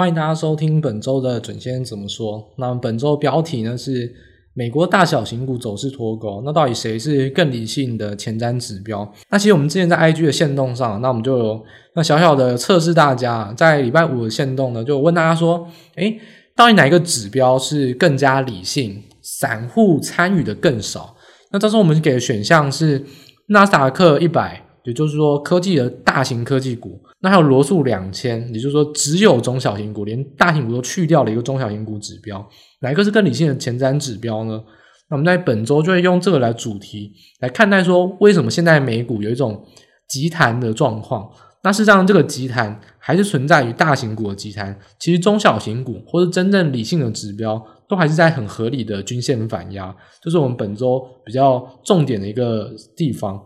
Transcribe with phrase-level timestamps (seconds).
[0.00, 2.42] 欢迎大家收听本周的准先生怎么说。
[2.56, 4.10] 那本周标题呢是
[4.54, 6.40] 美国大小型股走势脱钩。
[6.42, 9.06] 那到底谁是更理性的前瞻指标？
[9.28, 11.62] 那其实我们之前在 IG 的限动上，那我们就有
[11.94, 16.18] 那小小的测试大家，在礼拜五的限动呢，就问大家说：诶，
[16.56, 21.14] 到底哪一个指标是更加理性，散户参与的更少？
[21.52, 23.04] 那这时候我们给的选项是
[23.48, 24.64] 纳斯达克一百。
[24.84, 32.48] 也就是说，科技的大型科技股，那还有罗素两千，也就是说，只有中小型股，连大型股都去掉了一个中小型股指标，
[32.80, 34.62] 哪一个是更理性的前瞻指标呢？
[35.10, 39.66] 那我们在本周就会用这个来主题来看待说，为什么现在美股有一种
[40.08, 41.30] 急弹的状况？
[41.62, 53.38] 那事实上，这个急弹还是存在于大型股的急弹，其实中小型股或是真正理性的指标，都还是在很合理的均线反压，这是我们本周比较重点的一个地方。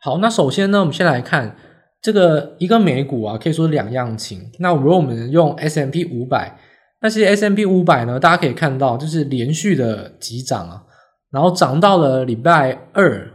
[0.00, 1.56] 好，那首先呢，我们先来看
[2.00, 4.50] 这个一个美股啊，可以说两样情。
[4.58, 6.58] 那如果我们用 S M P 五百，
[7.02, 10.82] 那其实 S&P 五百呢，大家可以看到就是连续的急涨啊，
[11.30, 13.26] 然后涨到了礼拜二，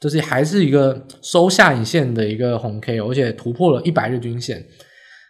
[0.00, 4.64] 就是还是一个收下影线的一个红 K，而且突破了一百日均线。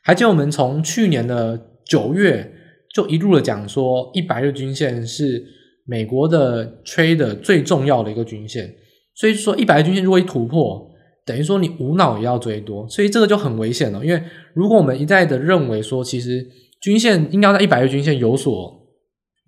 [0.04, 2.52] 还记得我们从去年的九月
[2.94, 5.44] 就一路的讲说，一百日均线是
[5.84, 8.72] 美国的 trade 最重要的一个均线。
[9.20, 10.90] 所以说，一百日均线如果一突破，
[11.26, 14.02] 等于说你无脑也要追多，所以这个就很危险了。
[14.02, 14.22] 因为
[14.54, 16.42] 如果我们一再的认为说，其实
[16.80, 18.80] 均线应该在一百日均线有所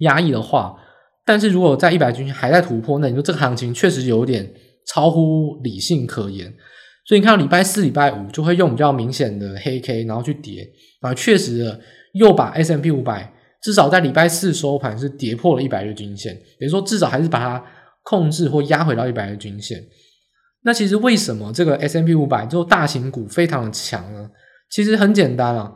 [0.00, 0.76] 压抑的话，
[1.24, 4.52] 但是如果在一百均线还在突破，那你说这个行情确实有点
[4.88, 6.52] 超乎理性可言。
[7.06, 10.68] 所以你看到礼拜四、礼拜五就会用比较明显的黑 K，然后去跌，
[11.00, 11.80] 啊，确实的
[12.12, 17.64] 又把 S M P 五百至少在礼拜四收盘是跌破了一百日均线，等于说至少还是把它。
[18.02, 19.82] 控制或压回到一百日均线，
[20.62, 24.28] 那其实为什么这个 S&P 五百就大型股非常的强呢？
[24.70, 25.72] 其实很简单啊，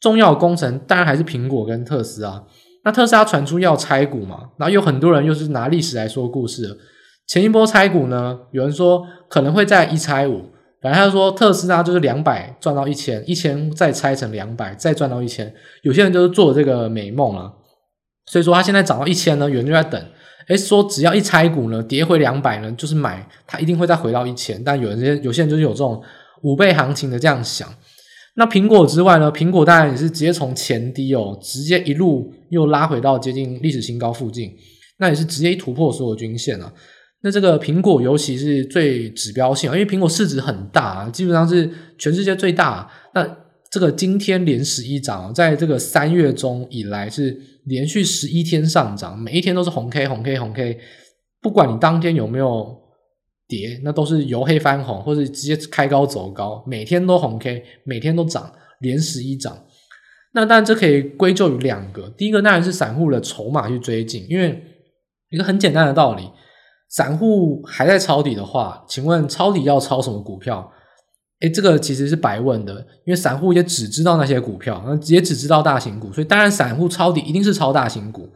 [0.00, 2.44] 重要工程当然还是苹果跟特斯拉。
[2.84, 6.78] 那特斯拉传出要拆股嘛，然后有很多人又是拿历史来说故事。
[7.26, 10.50] 前一波拆股呢，有人说可能会在一拆五，
[10.80, 15.52] 反正他说特斯拉就是两百赚到一千，一千再拆成两百，再赚到一千。
[15.82, 17.52] 有些人就是做这个美梦了，
[18.26, 20.02] 所以说他现在涨到一千呢，有人就在等。
[20.48, 24.62] 诶，说只要一拆股呢，跌回两百呢，就是买，它一定会再回到一千。
[24.64, 26.02] 但有人有些人就是有这种
[26.42, 27.68] 五倍行情的这样想。
[28.34, 34.50] 那苹果之外呢，苹果当然也是直接从前低哦，直接一路又拉回到接近历史新高附近，
[34.98, 36.72] 那也是直接一突破所有均线啊。
[37.20, 42.88] 那这个苹果尤其是最指标性，因为苹果市值很大，基本上是全世界最大。
[43.12, 43.28] 那
[43.70, 47.36] 这个今天连十一涨，在这个三月中以来是
[47.68, 50.78] 连续十一天上涨，每一天都是红 K 红 K 红 K，
[51.40, 52.76] 不管你当天有没有
[53.46, 59.56] 跌，那都是由黑翻红，或者直接开高走高，每天都红 K，每天都涨，连十一涨。
[60.32, 64.62] 那当然这可以归咎于两个，第一个当然是散户的筹码去追进，因为
[65.30, 66.30] 一个很简单的道理，
[66.88, 70.72] 散户还在抄底的话，请问抄底要抄什么股票？
[71.40, 78.28] 诶，这个其实是白问的，因为散户也只知道那些股票，也只知道大型股，所以当然散户抄底一定是抄大型股。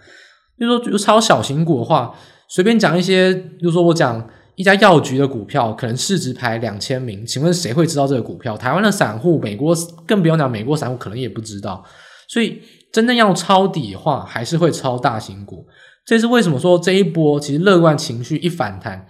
[0.58, 2.14] 就说就抄小型股的话，
[2.48, 4.24] 随便讲一些，就说我讲
[4.54, 8.56] 一家药局的股票，可能市值排两千名，请问谁会知道这个股票？
[8.56, 9.74] 台湾的散户，美国
[10.06, 11.84] 更不用讲，美国散户可能也不知道。
[12.28, 12.62] 所以
[12.92, 15.66] 真正要抄底的话，还是会抄大型股。
[16.06, 19.06] 这是为什么说这一波其实乐观情绪一反弹。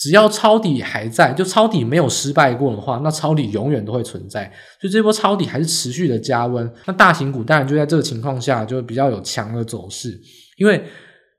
[0.00, 4.50] 只要抄底还在，就抄底没有失败过的话，那抄底永远都会存在。
[4.80, 6.68] 所以这波抄底还是持续的加温。
[6.86, 10.18] 那大型股当然就在这个情况下就比较有强的走势，
[10.56, 10.82] 因为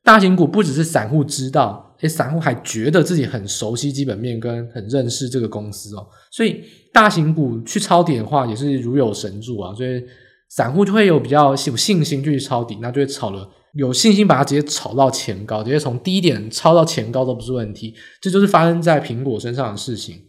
[0.03, 6.05] 大型股不只是散户知道，诶，散户还觉得自己很熟悉基本面跟很认识这个公司哦。
[6.31, 10.03] 所以大型股去抄底的话也是如有神助啊，所以
[10.49, 13.49] 散户就会有比较有信心去抄底，那就会炒了。
[13.73, 17.95] 有信心把它直接炒到前高，直接从低点抄到前高都不是问题。
[18.21, 20.25] 这就是发生在苹果身上的事情。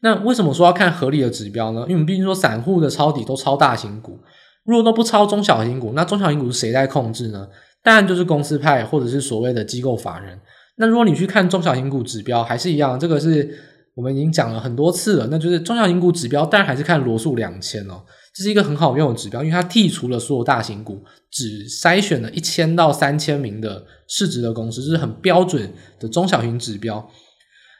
[0.00, 1.80] 那为什么说要看合理的指标呢？
[1.82, 4.20] 因为我们毕竟说散户的抄底都抄大型股，
[4.64, 7.48] 如果都不抄中小型股，那中小型股是谁在控制呢？
[7.82, 10.38] 当然就是公司派或者是所谓的机构法人。
[10.76, 13.56] 那如果你去看中小型股指标，还是一样，这个是
[13.94, 18.02] 我们已经讲了很多次了，那就是中小型股指标，当然还是看罗素两千哦。
[18.38, 27.10] 这是一个很好用的指标，因为它剔除了所有大型股，只筛选了一千到三千名的市值的公司，这是很标准的中小型指标。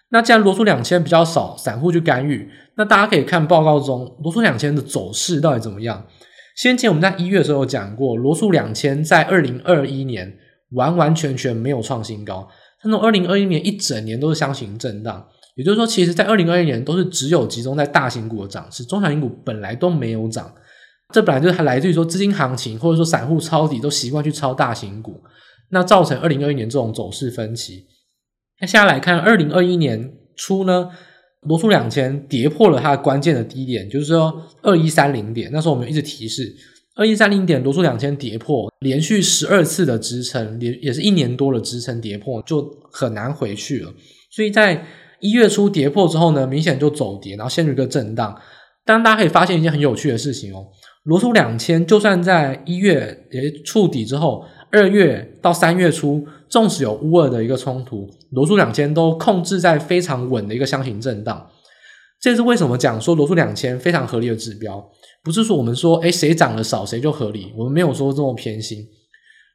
[0.08, 6.05] 那既然罗素两千比较少，散户去干预，那大家可以看报告中罗素两千的走势到底怎么样。
[6.56, 10.37] 先前我们在一月的时候有讲过，罗素两千在二零二一年
[10.72, 12.49] 完完全全没有创新高，
[12.82, 15.25] 它从二零二一年一整年都是箱型震荡。
[15.58, 20.55] 也就是说，其实在二零二一年都是只有集中在大型股的涨势，中小型股本来都没有涨。
[21.12, 25.20] 这本来就是还来自于说资金行情，或者说散户抄底都习惯去抄大型股，
[25.70, 27.87] 那造成二零二一年这种走势分歧。
[28.60, 30.90] 那现在来看，二零二一年初呢，
[31.40, 35.50] 罗素两千跌破了它的关键的低点，就是说二一三零点。
[35.52, 36.55] 那时候我们一直提示，
[36.94, 43.93] 二一三零点罗素两千跌破，连续十二次的支撑，也也是一年多的支撑跌破，就很难回去了。
[44.31, 44.84] 所以在
[45.20, 48.38] 一月初跌破之后呢，明显就走跌，然后陷入一个震荡。
[48.85, 50.67] 但大家可以发现一件很有趣的事情哦，
[51.05, 61.50] 罗素两千就算在一月也触底之后，二月到三月初，纵使有乌俄的一个冲突，罗素两千都控制在非常稳的一个箱型震荡。
[62.19, 64.82] 这是为什么讲说罗素两千非常合理的指标？
[65.23, 68.87] 不是说我们说诶谁涨得少谁就合理，我们没有说这么偏心。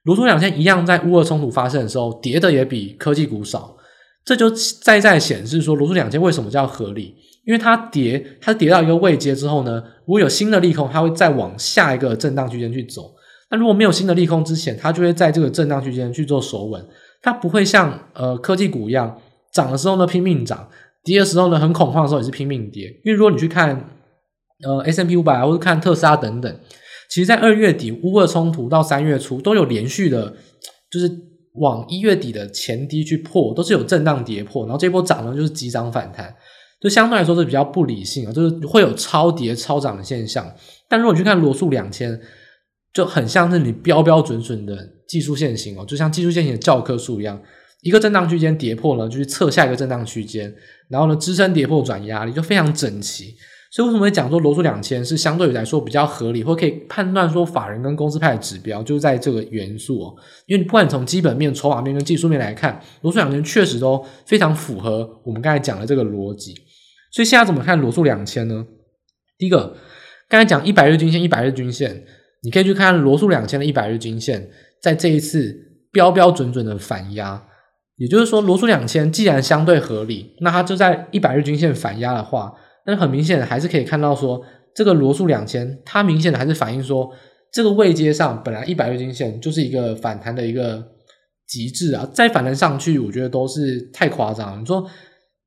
[0.03, 3.75] 罗素两千一样在乌俄冲突发生的时候，跌的也比科技股少。
[4.25, 7.15] 这就再再显示说，罗素两千为什么叫合理？
[7.45, 13.13] 因为它跌，它跌到一个位阶之后呢，如果有新的利空，它会再往下一个震荡区间去走。
[13.51, 16.81] 那如果没有新的利空之前，它就会在这个震荡区间去做守稳。
[17.21, 19.19] 它不会像呃科技股一样，
[19.51, 20.69] 涨的时候呢拼命涨，
[21.03, 22.87] 跌的时候呢很恐慌的时候也是拼命跌。
[23.03, 23.89] 因为如果你去看
[24.65, 26.59] 呃 S M P 五百或者看特斯拉等等，
[27.09, 30.33] 其实在二月底乌俄冲突到三月初都有连续的，
[30.89, 31.32] 就是。
[31.53, 36.33] 往一月底的前低去破，都是有震荡跌破，然后这波涨呢就是急涨反弹，
[36.81, 40.51] 就相对来说是比较不理性啊，就是会有超跌超涨的现象。
[40.89, 42.19] 但如果你去看罗素两千，
[42.93, 44.77] 就很像是你标标准准的
[45.07, 47.41] 技术线型哦，就像技术线型的教科书一样，
[47.81, 50.53] 一个震荡区间跌破了，就去测下一个震荡区间，
[50.89, 53.35] 然后呢支撑跌破转压力，就非常整齐。
[53.73, 60.15] 所以为什么会讲说罗素两千是相对于来说比较合理，或可以判断说法人跟公司派的指标，就是在这个元素哦。
[60.45, 66.53] 因为你不管从基本面、筹码面跟技术面来看，罗素两千确实都非常符合我们刚才讲的这个逻辑。
[67.11, 68.63] 所以现在怎么看罗素两千呢？
[69.39, 69.75] 第一个，
[70.29, 72.03] 刚才讲一百日均线，一百日均线，
[72.43, 74.51] 你可以去看罗素两千的一百日均线，
[74.83, 75.51] 在这一次
[75.91, 77.43] 标标准准的反压，
[77.95, 82.53] 也就是说罗素两千既然相对合理，那它就在一百日均线反压的话。
[82.85, 84.41] 但是很明显的还是可以看到说，
[84.75, 87.09] 这个罗素两千，它明显的还是反映说，
[87.51, 90.83] 这个位阶上本来一百日均线就是一个反弹的一个
[91.47, 94.59] 极致啊，再反弹上去，我觉得都是太夸张了。
[94.59, 94.85] 你说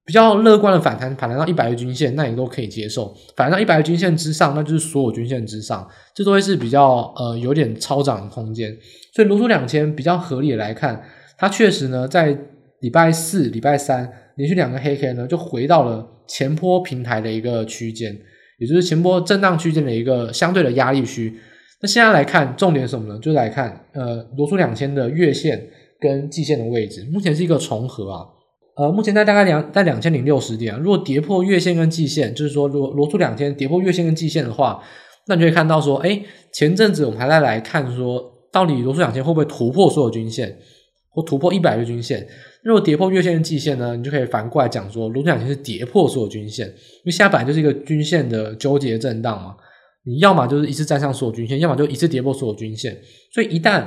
[0.05, 8.73] 比较乐观的反弹，反弹到一百日均线，那也都可以接受；反弹到一百日均线之上，那就是所有均线之上，这都会是比较呃有点超涨的空间。
[9.15, 11.03] 所以罗素两千比较合理的来看，
[11.37, 12.39] 它确实呢在
[12.81, 16.12] 礼拜四、礼拜三连续两个黑 K 呢就回到了。
[16.29, 18.12] 前波平台的一个区间，
[18.59, 21.33] 也就是前波震荡区间的一个相对的压力区。
[21.81, 23.17] 那现在来看，重点是什么呢？
[23.21, 25.69] 就是来看呃罗素两千的月线
[26.00, 28.27] 跟季线的位置，目前是一个重合啊。
[28.77, 30.77] 呃，目前在大概两在两千零六十点。
[30.81, 34.82] 如果跌破月线跟季线，就是说罗罗素两千跌破月线跟季线的话，
[35.29, 36.21] 那你就会看到说，哎，
[36.53, 38.21] 前阵子我们还在来看说，
[38.53, 40.59] 到底罗素两千会不会突破所有均线？
[41.17, 42.29] 或突破一百日均线，
[42.63, 49.57] 如果跌破月线的季线呢，你就可以反过来讲说，罗素两千是跌破所有均线，因为现在本来就是一个均线的纠结震荡嘛，
[50.05, 52.95] 你要么就是一次站上所有均线，要么就一次跌破所有均线，
[53.33, 53.83] 所以一旦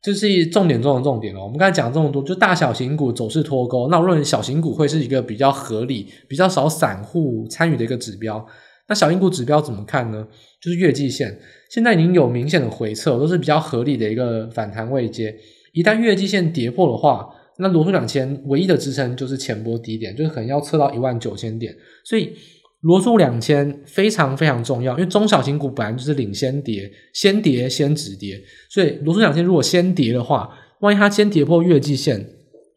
[0.00, 8.46] 就是重点中的重点哦，我们刚才讲这么多，就大小型股走势脱钩，那我认为小型股会是一个比较合理、比较少散户参与的一个指标。
[8.88, 10.24] 那小型股指标怎么看呢？
[10.62, 11.36] 就是月季线，
[11.70, 15.34] 现在已经有明显的回撤，都是比较合理的一个反弹位阶。
[15.72, 21.74] 一旦月季线跌破的话，那罗素两千唯一的支撑就是前波低点，就是可能要测到一万九千点。
[22.04, 22.32] 所以
[22.80, 28.42] 罗素两千非常非常重要，因为中小型股本来就是领先跌，先跌先止跌。
[28.70, 30.50] 所以罗素两千如果先跌的话，
[30.80, 32.26] 万一它先跌破月季线，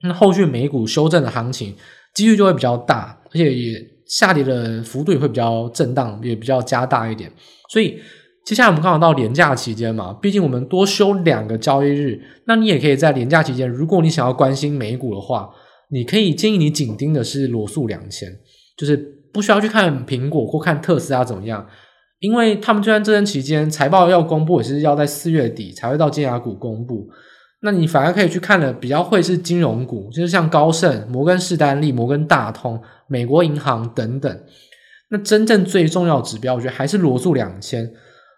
[0.04, 1.74] 那后续美股修正的行情
[2.14, 7.32] 几率就会比较大，而且也下跌的幅度也会比较震荡，也比较加大一点。
[7.70, 8.00] 所以。
[8.46, 15.50] 接下来我们刚好到连假期间嘛，毕竟我们多休两个交易日，那你也可以在连假期间，如果你想要关心美股的话，
[15.90, 18.30] 你可以建议你紧盯的是罗素两千，
[18.76, 18.98] 就是
[19.32, 21.66] 不需要去看苹果或看特斯拉怎么样，
[22.20, 27.08] 因为他们就算这段期间财报要公布，也是要在四月底才会到尖牙股公布，
[27.62, 34.44] 那你反而可以去看的比较会是金融股，就是像高盛、摩根士丹利、摩根大通、美国银行等等，
[35.12, 37.90] 那真正最重要指标，我觉得还是罗素两千。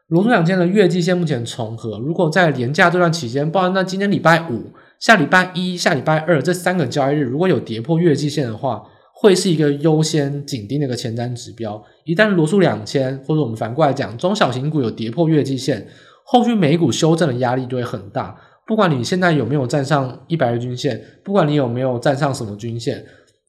[0.07, 8.83] 罗素两千的月季线目前重合，如果在连假这段期间，包含那今天礼拜五、下礼拜一、下礼拜二这三个交易日，如果有跌破月季线的话，
[9.15, 11.83] 会是一个优先紧盯的一个前瞻指标。
[12.03, 15.87] 一旦罗素两千，或者我们反过来讲，中小型股有跌破月季线，
[16.23, 18.39] 后续美股修正的压力就会很大。
[18.67, 23.03] 不管你现在有没有站上一百日均线，不管你有没有站上什么均线，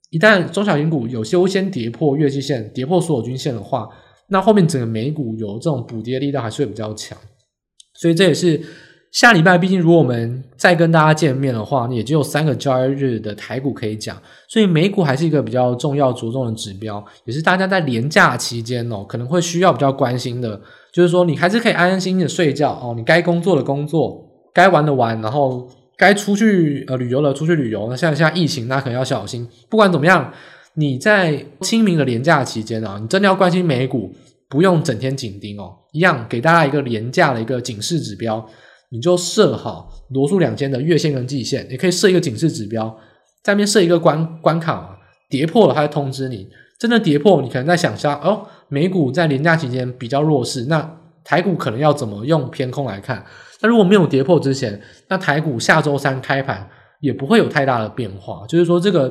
[0.09, 3.89] 一旦中小型股有优先跌破月季线，跌破所有均线的话，
[4.29, 7.17] 那后面整个美股有这种补跌力道还是会比较强。
[7.95, 8.61] 所以这也是。
[9.13, 20.61] 下礼拜，毕竟如果我们再跟大家见面的话，也只有三个交易日的台股可以讲，所以美股还是一个比较重要着重的指标，也是大家在连假期间哦，可能会需要比较关心的，
[20.93, 25.67] 就是说你还是可以安安心心的睡觉哦，你该工作的工作，该玩的玩，然后
[25.97, 27.87] 该出去呃旅游的出去旅游。
[27.89, 29.49] 那像现在疫情，那可能要小心。
[29.71, 30.31] 不管怎么样，
[30.77, 34.15] 你在清明的连假期间啊，你真的要关心美股，
[34.49, 38.47] 不用整天紧盯哦，一样给大家一个连假的一个警示指标。
[38.91, 42.97] 你就设好罗素两千的月线跟季线，也可以设一个警示指标，
[43.43, 44.91] 在面设一个关关卡嘛，
[45.29, 46.47] 跌破了它会通知你。
[46.79, 53.25] 真的跌破，你可能在想象哦，美股在连假期间比较弱势，那台股可能要怎么用偏空来看？
[53.61, 56.69] 那如果没有跌破之前，那台股下周三开盘
[57.01, 59.11] 也不会有太大的变化，就是说这个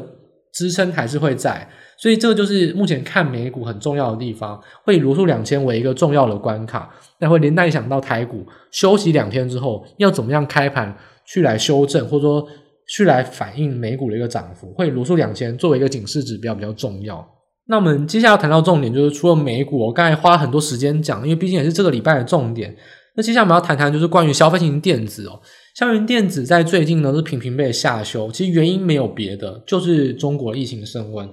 [0.55, 1.67] 支撑还是会在。
[1.97, 10.95] 所以这个就是目前看美股很重要的地方，会以罗素两千为一个重要的关卡，那会连带想到台股休息两天之后要怎么样开盘
[11.25, 12.45] 去来修正，或者说
[12.87, 17.25] 去来反映美股的一个涨幅，会以罗素两千作为一个警示指标比较重要。
[17.67, 22.75] 那我们接下来要谈到重点就是除了美股，我刚才花很多时间讲，因为毕竟也是这个礼拜的重点。
[23.15, 25.39] 那接下来我们要谈谈就是关于消费型电子哦，
[25.75, 31.29] 费型电子在最近呢是频频被下修，其实原因没有别的，就是中国疫情升温。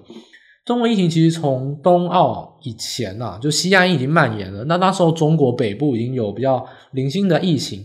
[0.64, 4.64] 中国疫情其实从冬奥以前啊，就西安已经蔓延了。
[4.64, 7.84] 那那时候中国北部已经有比较零星的疫情。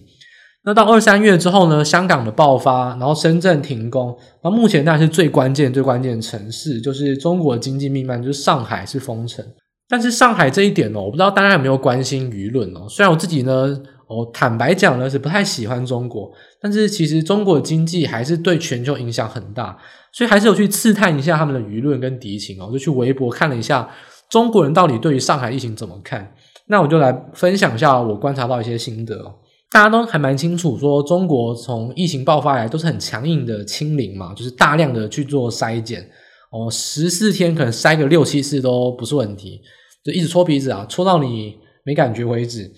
[0.64, 4.18] 那到二三月之后呢，香港的爆发，然后深圳停工。
[4.44, 9.46] 那目前当然是最关键、最关键的城市，就是中国的经济命脉，就是上海是封城。
[9.88, 12.88] 但是上海这一点哦，我不知道大家有没有关心舆论哦。
[12.90, 13.80] 虽然我自己呢。
[14.08, 19.78] 哦，坦白讲呢，是不太喜欢中国，但是其实中国的经济还是对全球影响很大，
[20.14, 23.90] 所以还是有去刺探一下他们的舆论跟敌情哦，就去微博看了一下
[24.30, 26.34] 中国人到底对于上海疫情怎么看。
[26.68, 29.36] 那我就来分享一下我观察到一些心得哦。
[29.70, 36.10] 大家都还蛮清楚，说中国从疫情爆发来都是很强硬的清零嘛，就是大量的去做筛检
[36.52, 39.62] 哦，十四天可能筛个六七次都不是问题，
[40.04, 42.72] 就一直搓鼻子啊，搓到你没感觉为止。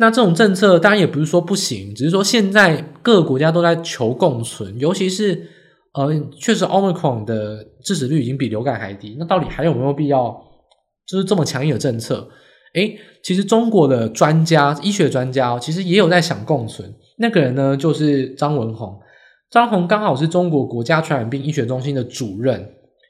[0.00, 5.46] 那这种政策当然也不是说不行，只是说现在各个国家都在求共存，尤其是
[5.92, 10.34] 呃，确实 Omicron 的致死率已经比流感还低，那到底还有没有必要
[11.06, 12.26] 就是这么强硬的政策？
[12.72, 16.90] 诶，其实中国的专家、医学专家其实也有在想共存。
[17.18, 18.98] 那个人呢，就是张文宏，
[19.50, 22.66] 张宏刚好是中国国家传染病医学中心的主任，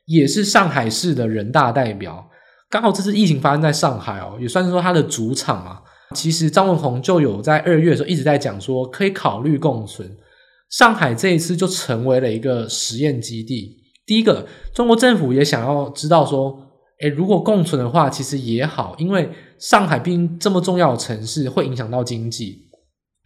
[0.06, 2.28] 也是上海市的人大代表，
[2.68, 5.80] 刚好这次疫情发生在上海哦，也算是说他的主场啊。
[6.14, 10.16] 其实张文宏就有在二月的时候一直在讲说，可以考虑共存。
[10.68, 13.76] 上海这一次就成为了一个实验基地。
[14.06, 16.56] 第一个，中国政府也想要知道说，
[17.00, 22.68] 诶，如果共存的话，其实也好，因为上海毕竟这么重要的城市，会影响到经济。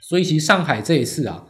[0.06, 1.46] 所以其实上海这一次啊，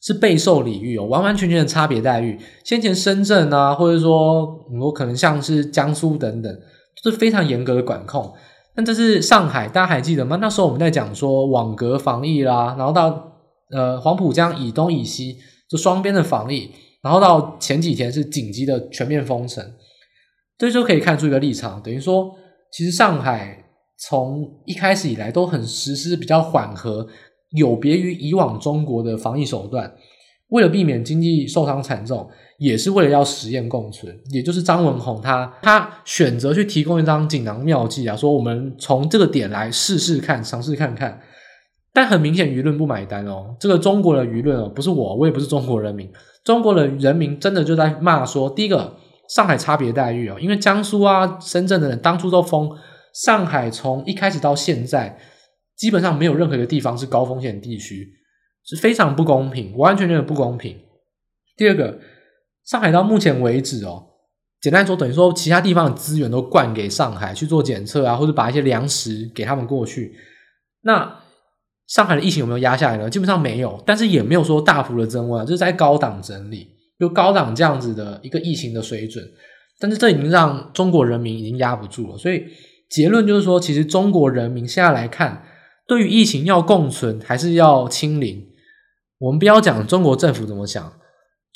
[0.00, 2.38] 是备受礼遇哦，完完全全的差别待遇。
[2.64, 6.60] 先前深圳啊，或者说我可能像是江苏等等，
[7.02, 8.32] 都是非常严格的管控。
[8.78, 10.38] 那这是上海，大家还记得吗？
[10.40, 13.32] 那时候我们在讲说网格防疫啦，然后到
[13.72, 15.36] 呃黄浦江以东以西
[15.68, 16.70] 就双边的防疫，
[17.02, 19.74] 然后到前几天是紧急的全面封城，
[20.56, 22.32] 这就可以看出一个立场，等于说
[22.70, 23.64] 其实上海
[23.98, 27.08] 从一开始以来都很实施比较缓和，
[27.50, 29.92] 有别于以往中国的防疫手段，
[30.50, 32.30] 为了避免经济受伤惨重。
[32.58, 41.20] 也是为了要实验共存，也就是张文宏他他选择去提供一张锦囊妙计啊，说我们从这个点来试试看，尝试看看。
[41.92, 46.10] 但很明显舆论不买单哦，这个中国的舆论哦，不是我，我也不是中国人民，
[46.44, 48.96] 中国的人民真的就在骂说，第一个
[49.28, 52.68] 上海差别待遇哦，因为江苏啊、深圳的人当初都封，
[53.14, 55.16] 上海从一开始到现在，
[55.76, 58.08] 基本上没有任何一个地方是高风险地区，
[58.64, 60.76] 是非常不公平，完全觉得不公平。
[61.56, 62.00] 第二个。
[62.68, 64.04] 上海到目前为止哦，
[64.60, 70.14] 简单说等于说其他地方的资源都灌给上海去做检测啊，或者把一些粮食给他们过去。
[70.82, 71.20] 那
[71.86, 73.08] 上海的疫情有没有压下来呢？
[73.08, 76.68] 基本上没有，但是也没有说大幅的增温，就是在高档整理，
[77.00, 79.24] 就高档这样子的一个疫情的水准。
[79.80, 82.44] 但是这已经让中国人民已经压不住了，所以
[82.90, 85.42] 结论就是说，其实中国人民现在来看，
[85.86, 88.44] 对于疫情要共存还是要清零，
[89.20, 90.92] 我们不要讲中国政府怎么想。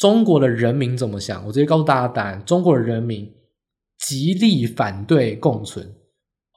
[0.02, 1.46] 中国的人民怎么想？
[1.46, 3.32] 我直接告诉大家答案：中国的人民
[4.00, 5.86] 极力反对共存。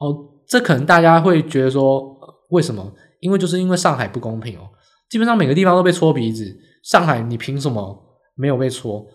[0.00, 2.18] 哦，这可能大家会觉得说，
[2.50, 2.92] 为什么？
[3.20, 4.62] 因为就是因为上海不公平哦，
[5.08, 7.96] 基本上每个地方都被戳鼻子，上海你凭什么
[8.34, 9.06] 没有被戳？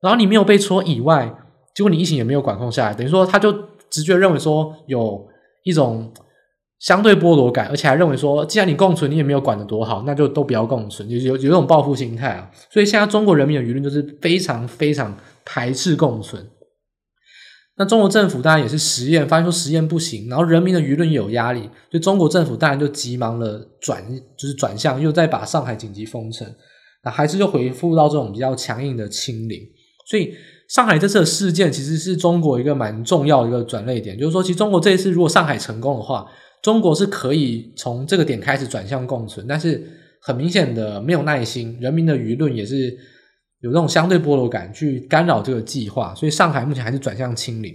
[0.00, 1.28] 然后你没有被戳以外，
[1.74, 3.52] 结果你疫情也没有管控下来，等于说他就
[3.90, 5.26] 直觉认为说有
[5.64, 6.12] 一种
[6.80, 12.50] 相对剥夺感，而且还认为说，既然你共存，你也没有管得多好，那就都不要共存，有有有种报复心态啊。
[12.70, 16.44] 所以现在中国人民的舆论就是非常非常排斥共存。
[17.76, 21.60] 那中国政府当然也是实验，发现说实验不行，然后人民的舆论也有压力，
[21.90, 24.02] 所以中国政府当然就急忙的转，
[24.36, 26.46] 就是转向，又再把上海紧急封城，
[27.04, 29.60] 那还是就回复到这种比较强硬的清零。
[30.06, 30.34] 所以
[30.68, 36.26] 上海这次的事件其实是中国一个蛮重要的一个转捩点，就是说，其实中国这一次如果上海成功的话，
[36.62, 39.82] 中国是可以从这个点开始转向共存，但是
[40.20, 42.98] 很明显的没有耐心，人民的舆论也是。
[43.62, 47.74] 有这种相对剥夺感去干扰这个计划，所以上海目前还是转向清零。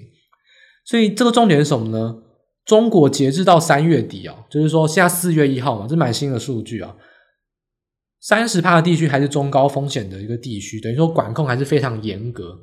[0.83, 2.23] 所以这个重点是什么呢？
[2.65, 6.95] 中国截至到三月底啊，就是说现在四月一号嘛，这蛮新的数据啊。
[8.19, 12.57] 三十趴的地区还是中高风险的一个地区，等于说管控还是非常严格。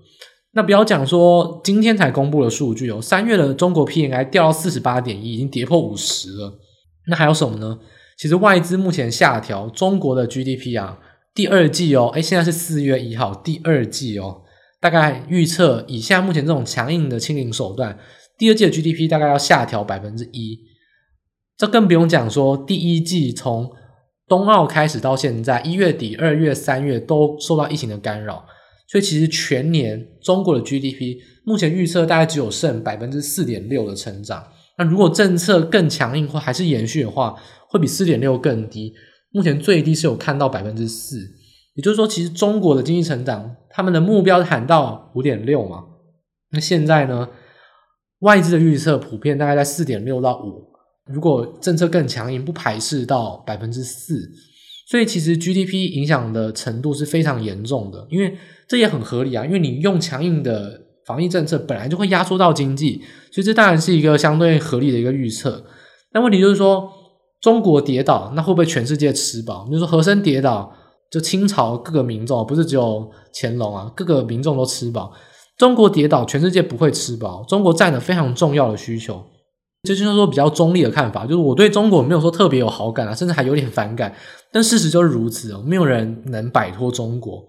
[0.55, 6.59] 那不要讲说今天才公布的数据哦，三月的中国 PMI 掉到四十八点一，已经跌破五十了。
[7.07, 7.79] 那还有什么呢？
[8.19, 10.99] 其实外资目前下调中国的 GDP 啊。
[11.35, 14.43] 第二季哦，诶，现在是四月一号，第二季哦，
[14.79, 17.99] 大概预测以现在目前这种强硬的清零手段，
[18.37, 20.61] 第二季的 GDP 大概要下调百分之一。
[21.57, 23.71] 这更不用讲说，第一季从
[24.29, 28.45] 冬奥开始到现在，一月底、二月、三月都受到疫情的干扰，
[28.93, 34.47] 所以其实全年中国的 GDP 目前预测大概只有剩百分之四点六的成长。
[34.77, 37.35] 那如果政策更强硬或还是延续的话，
[37.71, 38.93] 会比四点六更低。
[39.31, 41.19] 目前最低是有看到百分之四，
[41.73, 45.85] 也就是说，其实中国的经济成长，他们的目标喊到五点六嘛。
[46.51, 47.31] 那现在呢，
[48.19, 50.71] 外资的预测普遍大概在四点六到五。
[51.07, 54.31] 如果政策更强硬，不排斥到百分之四。
[54.87, 58.37] 所以其实 GDP 影响的程度是非常严重的，因为
[58.69, 65.65] 这也很合理啊，因为你用强硬的防疫政策，本来就会压缩到经济，所以这当然是一个相对合理的一个预测。
[66.13, 66.91] 但问题就是说。
[67.43, 69.67] 中国跌倒，那会不会全世界吃饱？
[69.69, 70.73] 你说和珅跌倒，
[71.11, 75.13] 就清朝各个民众，不是只有乾隆啊，各个民众都吃饱。
[75.59, 77.45] 中国跌倒，全世界不会吃饱。
[77.49, 79.21] 中国占了非常重要的需求，
[79.83, 84.15] 这就是说比较中立的看法，就是我对中国没有说特别有好感啊，甚至还有点反感。
[84.53, 87.45] 但事实就是如此哦，没有人能摆脱中国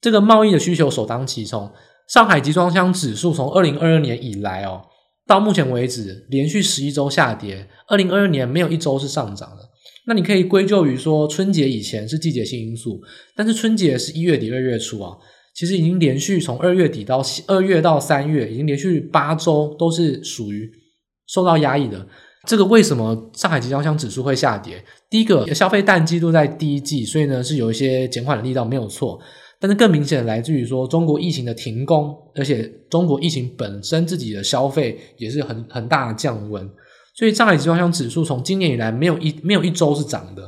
[0.00, 1.70] 这个贸易的需求首当其冲。
[2.08, 4.82] 上海集装箱指数从二零二二年以来哦。
[5.26, 9.58] 到目前为止，连续十一周下跌，二零二二年没有一周是上涨的。
[10.06, 13.00] 那你可以归咎于说春节以前是季节性因素，
[13.36, 15.16] 但是春节是一月底二月初啊，
[15.54, 20.68] 其实已经连续从二月底到二月到三月，已经连续八周都是属于
[21.32, 22.06] 受到压抑的。
[22.46, 24.84] 这个为什么上海集装箱指数会下跌？
[25.08, 29.18] 第一个消费淡季都在第一季，所以呢是有一些减缓的力道，没有错。
[29.60, 36.68] 但是更明显的来自于说中国疫情的停工，而且中国疫情本身自己的消费也是很很大的降温，
[37.14, 40.42] 所以上海集装箱指数从今年以来没有一没有一周是涨的，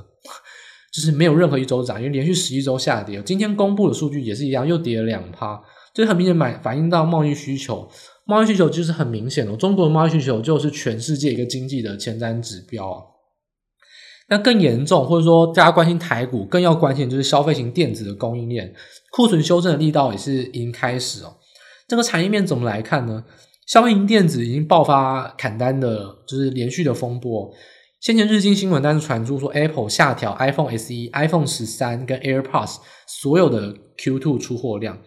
[0.92, 3.22] 就是没有任何一周涨，因为连续十一周下跌。
[3.22, 5.62] 今天公布的数据也是一样，又跌了两趴，
[5.94, 7.88] 这很明显反反映到贸易需求，
[8.26, 13.02] 贸易需求就是很明显的，中国的贸易需求就是全世界一个经济的前瞻指标啊。
[14.28, 18.74] 那更严重，或者说大家关心台股，更要关心就是消费型电子的供应链
[19.12, 21.36] 库存修正的力道也是已经开始哦。
[21.86, 23.22] 这个产业面怎么来看呢？
[23.66, 27.50] 消费型电子已经爆发砍单的，就是连续的风波。
[28.00, 34.98] 先前日经新闻单是传出说，Apple 下调 iPhone SE、iPhone 十三跟 AirPods 所有的 Q2 出货量。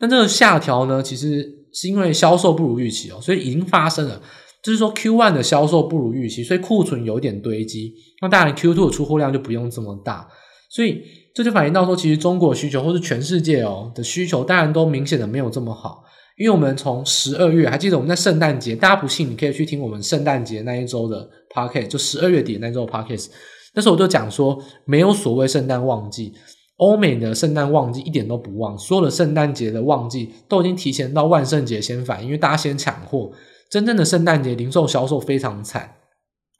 [0.00, 4.20] 那这个下调呢，其实是因为销售不如预期哦，所以已经发生了。
[4.62, 7.94] 就是说，Q1 的销售不如预期，所以库存有点堆积。
[8.20, 10.28] 那当然，Q2 的出货量就不用这么大。
[10.68, 11.02] 所以
[11.34, 16.04] 这就反映到说，其实中国需求或是全世界哦的需求，当然都明显的没有这么好。
[16.36, 23.28] 因为我们从十二月还记得我们在圣诞节，大家不信你可以去听我们圣诞节那一周的 Podcast，就十二月底那一周 Podcast。
[23.74, 26.32] 那时候我就讲说，没有所谓圣诞旺季，
[26.80, 33.30] 欧美的圣诞旺季一点都不旺，所有的圣诞节的旺季都已经提前到万圣节先反，因为大家先抢货。
[33.70, 35.96] 真正的圣诞节零售销售非常惨，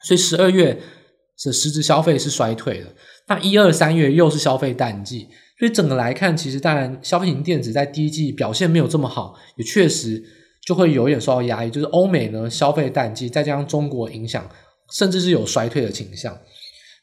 [0.04, 0.78] 所以十二月
[1.44, 2.86] 的实质消费是衰退的。
[3.28, 5.26] 那一二三月又是消费淡季，
[5.58, 10.22] 所以整个来看，其实当然消费型电子在第一季表现没有这么好，也确实
[10.66, 11.70] 就会有一点受到压抑。
[11.70, 14.48] 就是欧美呢消费淡季，再加上中国影响，
[14.92, 16.38] 甚至是有衰退的倾向。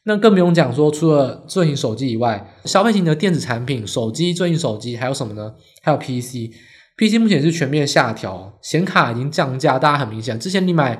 [0.08, 5.52] 那更不用讲说，除了智慧型手机以外，消费型的电子产品，手机、智慧型手机还有什么呢？
[5.82, 6.50] 还有 PC。
[6.96, 10.98] PC 目前是全面下调，显卡已经降价，大家很明显，之前你买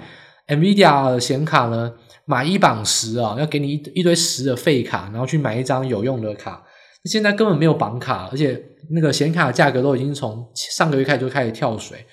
[0.48, 1.90] NVIDIA 的显卡呢，
[2.26, 6.62] 买一绑十啊，要给你一一堆十的废卡，然后去买一张有用的卡。
[7.06, 12.04] 现在根本没有绑卡，而且那个显卡的价格都已经从上个月开始就开始跳水，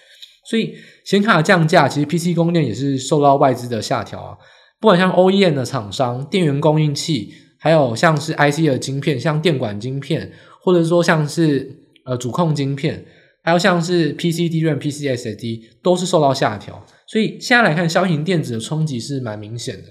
[0.49, 4.37] 所以显卡降价，其实 PC 供应链也是受到外资的下调啊。
[4.85, 13.03] 不管像 OEM 的厂商、电源供应器，还有像是 IC 的晶片，像电管晶片，或者说像是呃主控晶片，
[13.41, 16.85] 还有像是 PCD 软、PCSD，都是受到下调。
[17.07, 19.85] 所以现在来看，消费型电子的冲击是蛮明显的。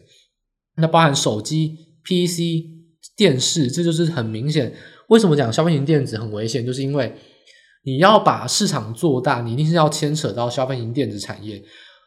[0.76, 2.62] 那包含手机、PC、
[3.16, 4.72] 电视，这就是很明显。
[5.08, 6.64] 为什么讲消费型电子很危险？
[6.64, 7.12] 就是因为
[7.82, 11.60] 你要把市场做大，你一定是要牵扯到消费型电子产业。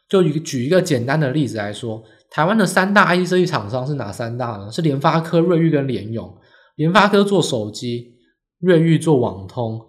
[0.08, 4.70] 就举举一个简单的例子来说，台湾的三大 IC 设计厂商是哪三大呢？
[4.70, 6.36] 是联发科、瑞昱跟联咏。
[6.76, 8.14] 联发科做手机，
[8.60, 9.80] 瑞昱做网通，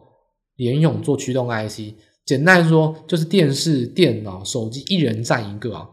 [0.55, 1.95] 联咏做驱动 IC。
[2.25, 5.87] 简单说，就是电视、电脑、手机一人占一个啊。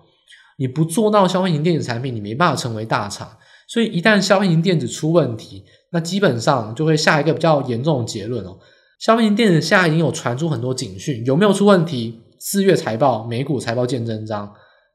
[0.58, 3.36] 你不做到消费型电子产品，你没办法成为大厂。
[3.68, 8.58] 所以一旦消费型电子出问题，那基本上就会下一个比较严重的结论哦。
[9.00, 12.22] 消费型电子现在已经有传出很多警讯，有没有出问题？
[12.38, 14.52] 四月财报、美股财报见真章，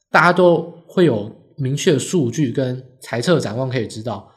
[0.10, 4.32] 大家都会有明确的数据跟财测展望可以知道。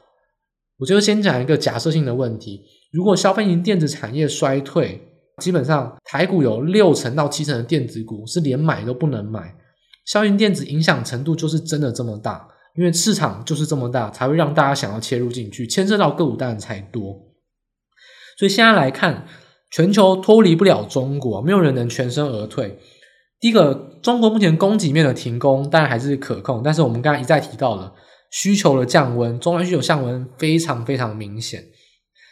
[0.78, 5.00] 我就先讲一个假设性的问题：如果消费型电子产业衰退，
[5.38, 9.54] 基本上台股有六成到七成的电子股是连买都不能买。
[10.04, 17.14] 消费型电子影响程度就是真的这么大，因为市场就是这么大，才会让大家想要切入进去，牵涉到个股当然才多。
[18.36, 19.26] 所以现在来看，
[19.70, 22.78] 全球脱离不了中国，没有人能全身而退。
[23.44, 27.92] 第一个，中国目前供给面的停工当然还是可控，但是我们刚才一再提到了
[28.30, 31.62] 需求的降温，终端需求降温非常非常明显。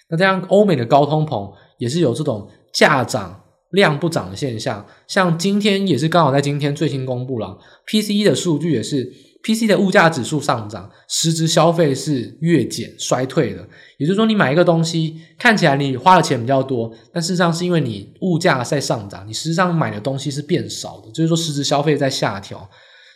[0.09, 3.41] 那这样欧美的高通膨也是有这种价涨。
[3.73, 9.11] 量不涨的现象，像今天也是刚好在今天最新公布了 PCE 的数据，也是
[9.43, 13.67] PC 的物价指数上涨，实质消费是月减衰退的。
[13.99, 22.69] 也就是说，你买一个东西，看起来你花的钱比较多，但事实上是因为你物价在上涨，你实际上买的东西是变少的，就是说实质消费在下调。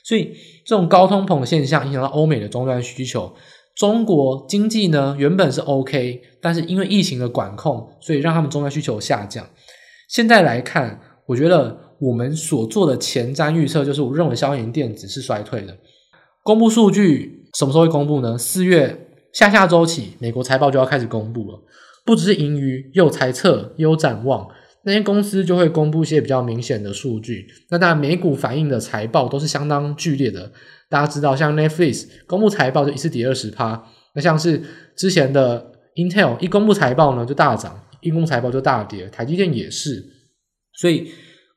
[0.04, 0.32] 所以
[0.64, 3.32] 这种高通膨的现象影响到欧美的终端需求。
[3.74, 9.46] 中国经济呢原本是 OK，但是因为疫情的管控，所以让他们终端需求下降。
[10.08, 15.76] 现在来看，我觉得我们所做的前瞻预测就是，我认为消费型电子是衰退的。
[16.46, 18.38] 公布数据什么时候会公布呢？
[18.38, 21.60] 四月下下周起，美国财报就要开始公布了。
[22.04, 24.46] 不只是盈余，又有财测，又有展望，
[24.84, 27.48] 那些公司就会公布一些比较明显的数据。
[27.68, 30.52] 那当然，美股反映的财报都是相当剧烈的。
[30.88, 34.62] 大家知道，像 Netflix 公布财报就一次跌二十趴，那像是
[34.96, 37.82] 之前的 Intel 一公布财报呢就大涨。
[38.00, 40.06] 军工财报就大跌，台积电也是，
[40.74, 41.10] 所以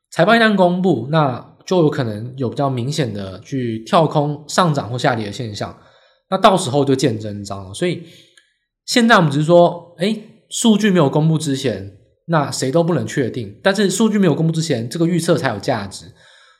[0.10, 5.77] 财报一旦公布，那就有可能有比较明显的去跳空上涨或下跌的现象，
[6.32, 7.71] 那到时候就见真章了。
[7.75, 8.05] 所以
[8.88, 11.91] 现在我们只是说，诶，数据没有公布之前，
[12.25, 13.55] 那谁都不能确定。
[13.62, 16.05] 但是数据没有公布之前，这个预测才有价值。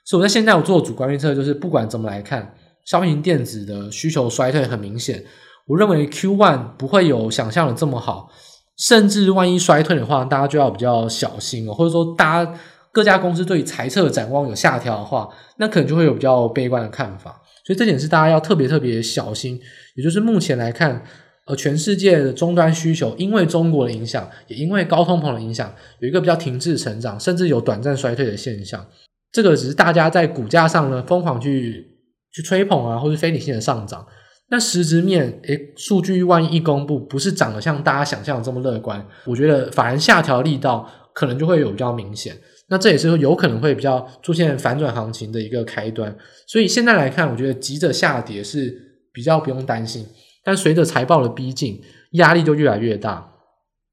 [0.06, 2.54] 所以我在现在我做主观预测就是，不管怎么来看，
[2.86, 5.26] 消费型电子的需求衰退很明显，
[5.66, 8.30] 我认为 Q1 不会有想象的这么好。
[8.78, 11.74] 甚至万一衰退的话，大家就要比较小心哦。
[11.74, 12.54] 或者说，大家
[13.00, 17.42] 各家公司对财测展望有下调的话，那可能就会有比较悲观的看法。
[17.66, 19.58] 所以这点是大家要特别特别小心。
[19.96, 21.02] 也就是目前来看，
[21.48, 28.86] 呃，全世界的终端需求因为中国的影响，也因为高通膨的影响，有一个比较停滞成长，甚至有短暂衰退的现象。
[29.32, 31.88] 这个只是大家在股价上呢疯狂去
[32.34, 34.06] 去吹捧啊，或是非理性的上涨。
[34.50, 42.36] 那实质面，诶，数据万一一公布，不是涨得像大家想象的这么乐观，我觉得反而下调力道可能就会有比较明显。
[42.70, 46.16] 那这也是有可能会比较出现反转行情的一个开端。
[46.48, 48.74] 所以现在来看，我觉得急着下跌是
[49.12, 50.06] 比较不用担心。
[50.44, 53.34] 但随着财报的逼近，压力就越来越大。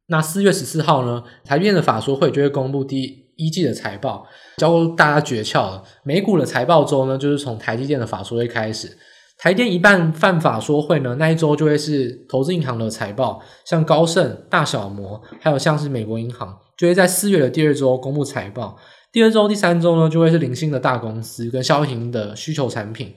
[0.08, 4.24] 那四月十四号呢，台积电的法说会就会公布第一季的财报，
[4.56, 5.82] 教大家诀窍了。
[6.04, 8.96] 美股的财报周呢，就是从台积电的法说会开始。
[9.38, 18.76] 台电一半犯法说会呢，那一周就会是投资银行的财报，像高盛、大小摩，还有像是美国银行，就会在四月的第二周公布财报。
[19.12, 23.14] 第二周、第三周呢，就会是零星的大公司跟消型的需求产品。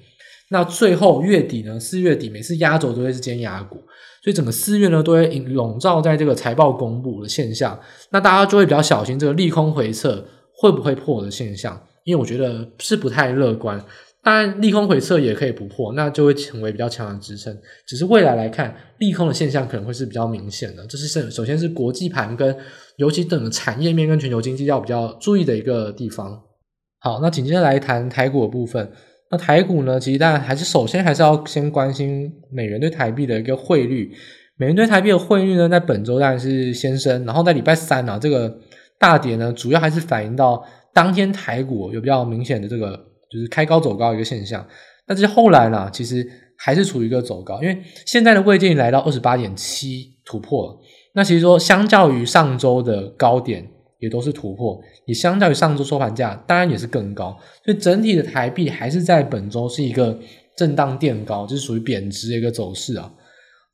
[0.52, 3.76] 那最后月底呢，四月底每次压轴都会是尖牙股，
[4.24, 7.80] 所以整个四月呢都会笼罩在这个财报公布的现象。
[8.12, 13.84] 那大家就会比较小心这个利空回撤会不会破的现象，因为我觉得是不太乐观。
[14.30, 17.52] 当然利空回撤也可以不破，那就会成为比较强的支撑。
[17.88, 20.86] 只是未来来看，利空的现象可能会是比较明显的。
[20.86, 22.56] 这是首首先是国际盘跟
[22.98, 26.40] 尤其整个产业面跟全球经济要比较注意的一个地方。
[27.00, 28.92] 好，那紧接着来谈台股的部分。
[29.32, 34.12] 那台股呢，其实当然还是首先还是要先关心美元对台币的一个汇率。
[34.58, 38.56] 美元对台币的汇率呢，在本周当然是先升，然后在礼拜三啊，这个
[39.00, 40.64] 大跌呢，主要还是反映到
[40.94, 44.66] 当天台股有比较明显的这个就是开高走高一个现象。
[45.08, 50.78] 那这后来呢，其实还是处于一个走高，因为现在的位阶来到二十八点七突破了。
[51.14, 57.36] 那其实说，相较于上周的高点，也都是突破，也相较于上周收盘价，当然也是更高。
[57.66, 60.18] 所以整体的台币还是在本周是一个
[60.56, 63.12] 震荡垫高，就是属于贬值的一个走势啊。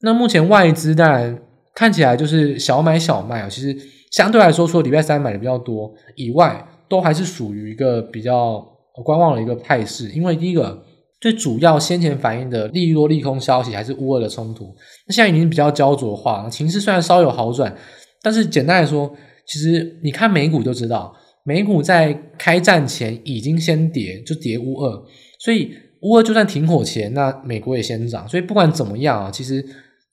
[0.02, 1.38] 那目前外资当然
[1.74, 3.76] 看起来就是小买小卖啊，其实
[4.12, 8.66] 相对来说，除了礼拜三买的比较多以外，都还是属于一个比较
[8.98, 10.10] 我观望了一个态势。
[10.10, 10.84] 因为第一个
[11.20, 14.76] 最主要先前反映的利多利空消息还是乌俄的冲突，
[15.08, 17.76] 那现在已经比较焦灼化，情势虽然稍有好转，
[18.22, 19.14] 但是简单来说，
[19.48, 25.04] 其实你看美股就知道，美股在开战前已经先跌，就跌乌俄，
[25.40, 29.66] 所以乌俄就算停火前，那美国也先涨，所以不管怎么样啊，其实。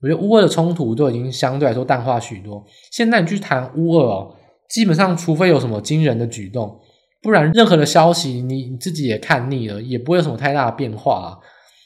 [0.05, 2.61] 我觉得乌俄的冲突都已经相对来说淡化许多。
[2.91, 4.35] 现在你去谈乌俄哦，
[4.69, 6.77] 基本上除非有什么惊人的举动，
[7.23, 11.39] 不然任何的消息你你自己也看腻了，也不会有什么太大的变化啊。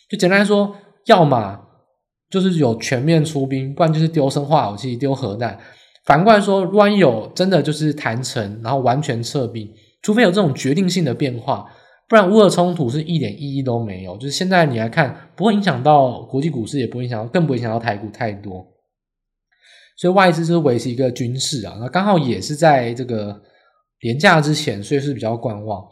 [0.08, 0.74] 就简单来说，
[1.06, 1.60] 要么
[2.30, 5.58] 就是有全面出兵，不然就是丢生化武器、丢核弹。
[6.04, 9.68] 反过来说，万一有真的就是谈成，然后完全撤兵，
[10.02, 11.66] 除非有这种决定性的变化。
[12.08, 14.16] 不然，乌俄冲突是一点意义都没有。
[14.16, 18.64] 就是现在你来看，不会影响到国际股市，也不会影响到，更不会影响到台股太多。
[19.98, 23.42] 所以外资是维持一个军事啊，那刚好也是在这个
[24.00, 25.84] 廉价之前，所以是比较观望。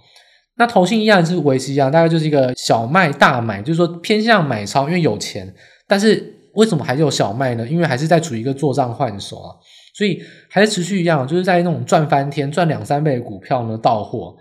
[0.57, 5.53] 那投信一样是维持一样，大概就是一个小卖大买，就是说偏向买超，因为有钱。
[5.89, 7.67] 但是为什么还是有小卖呢？
[7.67, 9.51] 因为还是在处于一个做账换手啊，
[9.97, 14.37] 所以还是持续一样，就是在那种赚翻天、赚两三倍的股票呢到货。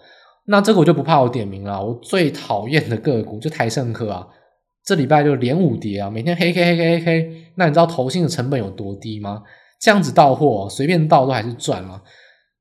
[0.45, 4.27] 那这个我就不怕我点名了，我最讨厌的个股就台盛科啊，
[4.85, 9.41] 这礼拜就连五跌啊，每天黑黑黑黑黑那你知道投信的成本有多低吗？
[9.81, 12.01] 这样子到货随便到都还是赚嘛。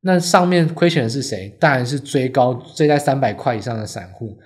[0.02, 1.48] 那上面亏钱的是谁？
[1.58, 4.36] 当然是追高追在三百块以上的散户，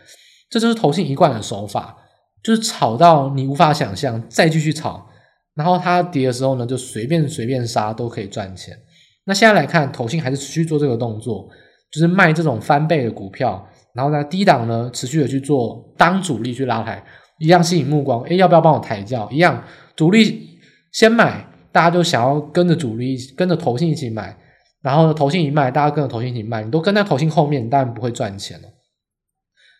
[0.48, 1.96] 这就是投信一贯的手法，
[2.42, 5.06] 就是炒到你无法想象，再继续炒，
[5.54, 8.76] 然后它跌的时候呢，就随便随便杀都可以赚钱。
[9.24, 11.48] 那现在来看，投信还是持续做这个动作。
[11.88, 13.64] 就是卖这种翻倍的股票，
[13.94, 17.02] 然后呢，低档呢持续的去做当主力去拉抬，
[17.38, 18.20] 一样吸引目光。
[18.24, 19.26] 诶，要不要帮我抬轿？
[19.30, 19.62] 一样，
[19.94, 20.58] 主力
[20.92, 24.36] 先买，大家就想要跟着主力，跟着投信一起买。
[24.82, 28.68] 然后呢，投信一卖，大家跟着投信一起卖，你都跟在投信后面，你当然不会赚钱了。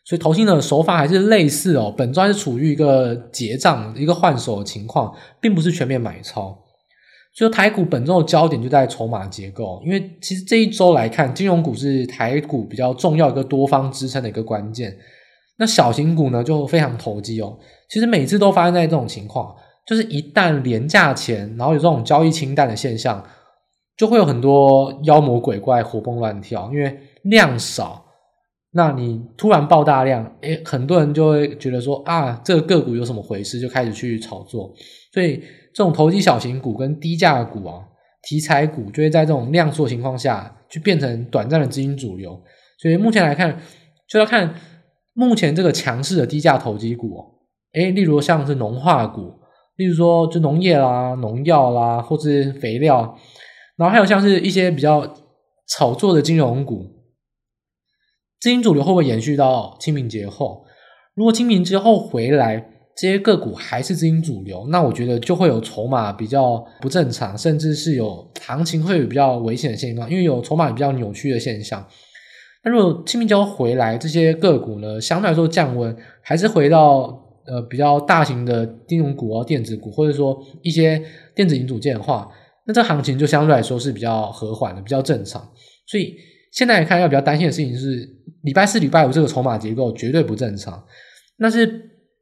[0.05, 6.57] 所以投信的手法还是类似哦，本专是处于一个结账、一个换手的情况，并不是全面买超。
[7.35, 14.97] 就台股本周的焦点就在筹码结构，因为其实这一周来看，金融股是台股比较重要一个多方支撑的一个关键。
[15.59, 17.59] 那小型股呢就非常投机哦。
[17.91, 19.55] 其实每次都发生在这种情况，
[19.87, 23.23] 就是一旦廉价前，然后有这种交易清淡的现象，
[23.97, 28.05] 就会有很多妖魔鬼怪活蹦乱跳，因为量少。
[28.73, 34.71] 那你突然爆大量，诶，很多人就会觉得说啊，这个个股有什么回事，就开始去炒作。
[35.15, 35.39] 所以
[35.73, 37.81] 这种投机小型股跟低价股啊，
[38.23, 42.39] 题材股就会在这种量缩情况下去变成短暂的资金主流。
[42.79, 43.59] 所以目前来看，
[44.07, 44.55] 就要看
[45.15, 47.25] 目前这个强势的低价投机股，
[47.73, 49.33] 诶，例如像是农化股，
[49.77, 53.17] 例如说就农业啦、农药啦，或是肥料，
[53.77, 55.15] 然后还有像是一些比较
[55.69, 56.95] 炒作的金融股。
[58.41, 60.65] 资金主流会不会延续到清明节后？
[61.15, 71.87] 如果清明之后回来，这些个股还是资金主流，那我觉得就会有筹码比较不正常，甚至是有行情会有比较危险的现象，因为有筹码比较扭曲的现象。
[72.65, 81.03] 那如果清明节后回来，这些个股呢，相对来说降温，还是回到呃比较大型的金融股啊、电子股，或者说一些
[81.35, 82.29] 电子零组件的话，
[82.67, 85.41] 那这行情就相对来说是比较和缓的，比较正常。
[85.87, 86.15] 所以
[86.53, 88.15] 现在来看，要比较担心的事情是。
[88.43, 90.81] 礼拜四、礼拜五这个筹码结构绝对不正常，
[91.37, 91.67] 但是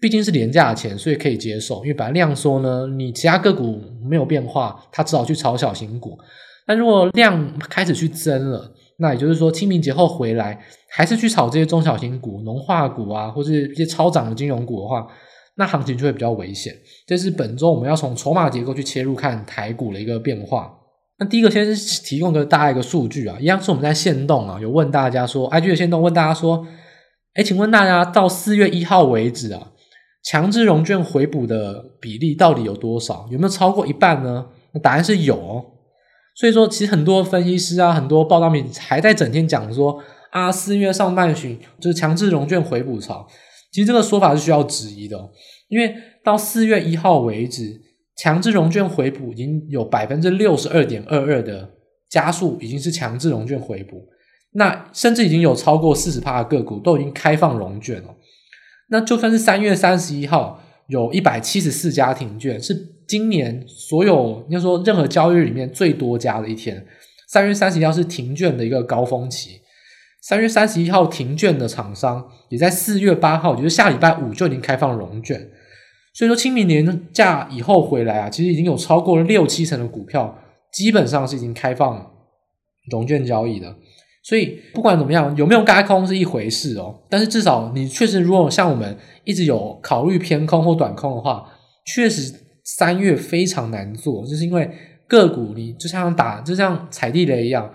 [0.01, 1.83] 毕竟是廉价钱，所以可以接受。
[1.85, 3.79] 因为本来量缩呢，你其他个股
[4.09, 6.19] 没有变化，它只好去炒小型股。
[6.67, 15.07] 但如果量开始去增了，那也就是说清明节后回来，还是去炒这些中小型股、农化股啊，或是一些超涨的金融股的话，
[15.57, 16.75] 那行情就会比较危险。
[17.07, 20.73] 这是本周我们要从筹码结构去切入看台股的一个变化。
[21.19, 21.73] 那第一个先
[22.05, 26.67] 提供给大家一个数据啊，一样是我们在线动啊，有问大家说，IG 的线动问大家说，
[27.35, 29.71] 哎，请问大家到四月一号为止啊，
[30.25, 33.29] 强制融券回补的比例到底有多少？
[33.31, 34.47] 有没有超过一半呢？
[34.73, 35.65] 那答案是有哦。
[36.35, 43.25] 所以说，其实很多分析师啊，很多报道媒体还在整天讲说啊，四月上半旬就是强制融券回补潮。
[43.75, 45.19] 其实这个说法是需要质疑的，
[45.67, 47.81] 因为到四月一号为止，
[48.17, 51.69] 强制融券回补已经有百分之六十二点二二的
[52.09, 54.07] 加速已经是强制融券回补。
[54.53, 58.15] 那甚至已经有超过四十趴的个股都已经开放融券了。
[58.91, 62.73] 那就算是三月三十一号有一百七十四家停券，是
[63.09, 66.87] 今年所有应该说任何交易日里面最多家的一天。
[67.27, 69.61] 三月三十一号是停券的一个高峰期。
[70.27, 75.39] 三月三十一号停券的厂商也在四月八号，就是下礼拜五就已经开放融券。
[76.15, 80.35] 所以说清明年假以后回来啊，其实已经有超过六七成的股票
[80.73, 82.11] 基本上是已经开放
[82.91, 83.77] 融券交易的。
[84.23, 87.03] 所以不管怎么样，有没有轧空是一回事哦。
[87.11, 91.47] 但是至少你确实，如果像我们一直有考虑偏空或短空的话，
[91.85, 92.33] 确实
[92.65, 94.71] 三月非常难做，就是因为
[95.07, 97.71] 个股你就像打，就像踩地雷一样，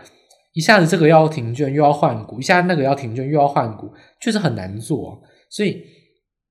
[0.53, 3.89] 一下子这个要停券又要换股，一下那个要停券又要换股，
[4.21, 5.21] 确实很难做。
[5.49, 5.81] 所以，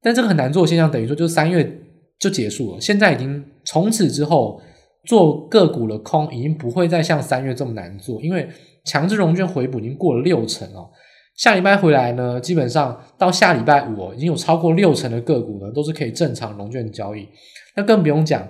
[0.02, 1.80] 但这个很难做的现象，等于说就是三月
[2.18, 2.80] 就结束了。
[2.80, 4.60] 现在已经从此之后
[5.06, 8.48] 做个股的空，已经不会再像三月这么难做，因为。
[8.84, 10.88] 强制融券回补已经过了六成哦，
[11.36, 17.28] 下礼拜回来呢，基本上到下礼拜五哦，已经有超过六成的个股呢都是可以正常融券交易。
[17.76, 18.48] 那更不用讲，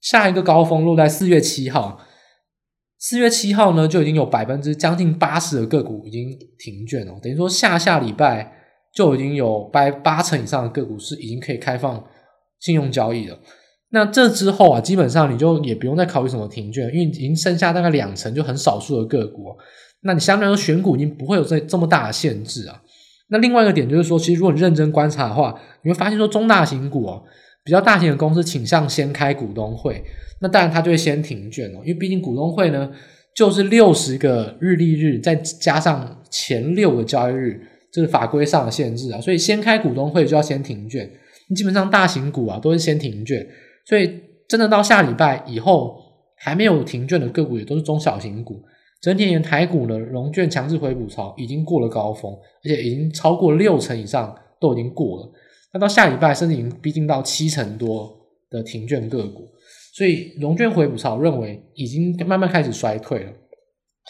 [0.00, 2.00] 下一个高峰落在四月七号，
[3.00, 8.52] 四月七号呢就已经有百分之将近八十的个股已经停券哦，等于说下下礼拜
[8.94, 12.04] 就已经有八八成以上的个股是已经可以开放
[12.60, 13.38] 信用交易了。
[13.92, 19.46] 那这之后啊，基本上你就也不用再考虑什么停券，因为已经剩下大概两成，就很少数的个股。
[20.02, 22.80] 那你相对来说选股已经不会有这这么大的限制啊。
[23.30, 27.22] 那另外一个点就是说，其实如果你认真观察的话，你会发现说中大型股哦，
[27.64, 30.02] 比较大型的公司倾向先开股东会，
[30.40, 32.90] 那当然它就会先停券哦，因为毕竟股东会呢
[33.34, 37.60] 就是六十个日历日，再加上前六个交易日，
[37.92, 41.10] 这是法规上的限制啊，所以先开股东会就要先停券。
[41.54, 43.46] 基本上大型股啊都是先停券。
[43.84, 45.96] 所以，真的到下礼拜以后
[46.36, 48.62] 还没有停券的个股，也都是中小型股。
[49.00, 55.32] 整体而言，台股的融券强制回补潮已经过了高峰，而且已经超过六成以上都已经过了。
[55.72, 58.10] 那到下礼拜，甚至已经逼近到七成多
[58.50, 59.48] 的停券个股。
[59.92, 63.32] 所以，融券回补潮认为已经慢慢开始衰退了。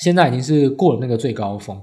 [0.01, 1.81] 现在已经是过了那个最高峰。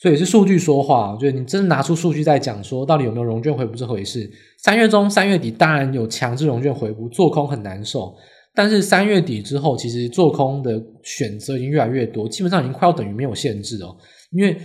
[0.00, 4.30] 所以是数据说话，我觉得你真的拿出数据在讲，说到底有没有融券回补这回事？
[4.62, 8.14] 三月中、三月底当然有强制融券回补，做空很难受。
[8.54, 13.96] 但是三月底之后，其实做空的选择已经越来越多，基本上已经快要等于没有限制哦。
[14.30, 14.56] 因为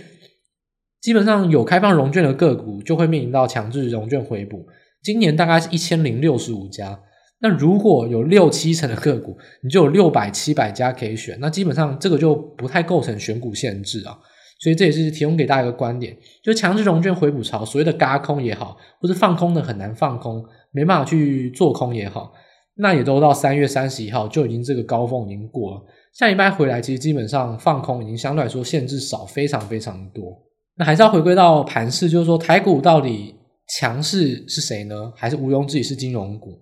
[1.04, 4.64] 基本上有开放融券的个股，就会面临到强制融券回补。
[5.02, 6.98] 今年大概是一千零六十五家，
[7.40, 14.18] 那如果有六七成的个股，你就有六百七百家可以选，那基本上这个就不太构成选股限制啊。
[14.58, 22.32] 所以这也是提供给大家一个观点，就强制融券回补潮，所谓的嘎空也好，或是放空的很难放空，没办法去做空也好，
[22.76, 25.82] 那也都到三月三十一号就已经这个高峰已经过了。
[26.14, 30.40] 下礼拜回来，其实基本上放空已经相对来说限制少，非常非常多。
[30.76, 33.34] 那还是要回归到盘势，就是说台股到底
[33.78, 35.12] 强势是谁呢？
[35.16, 36.60] 还是毋庸置疑是金融股？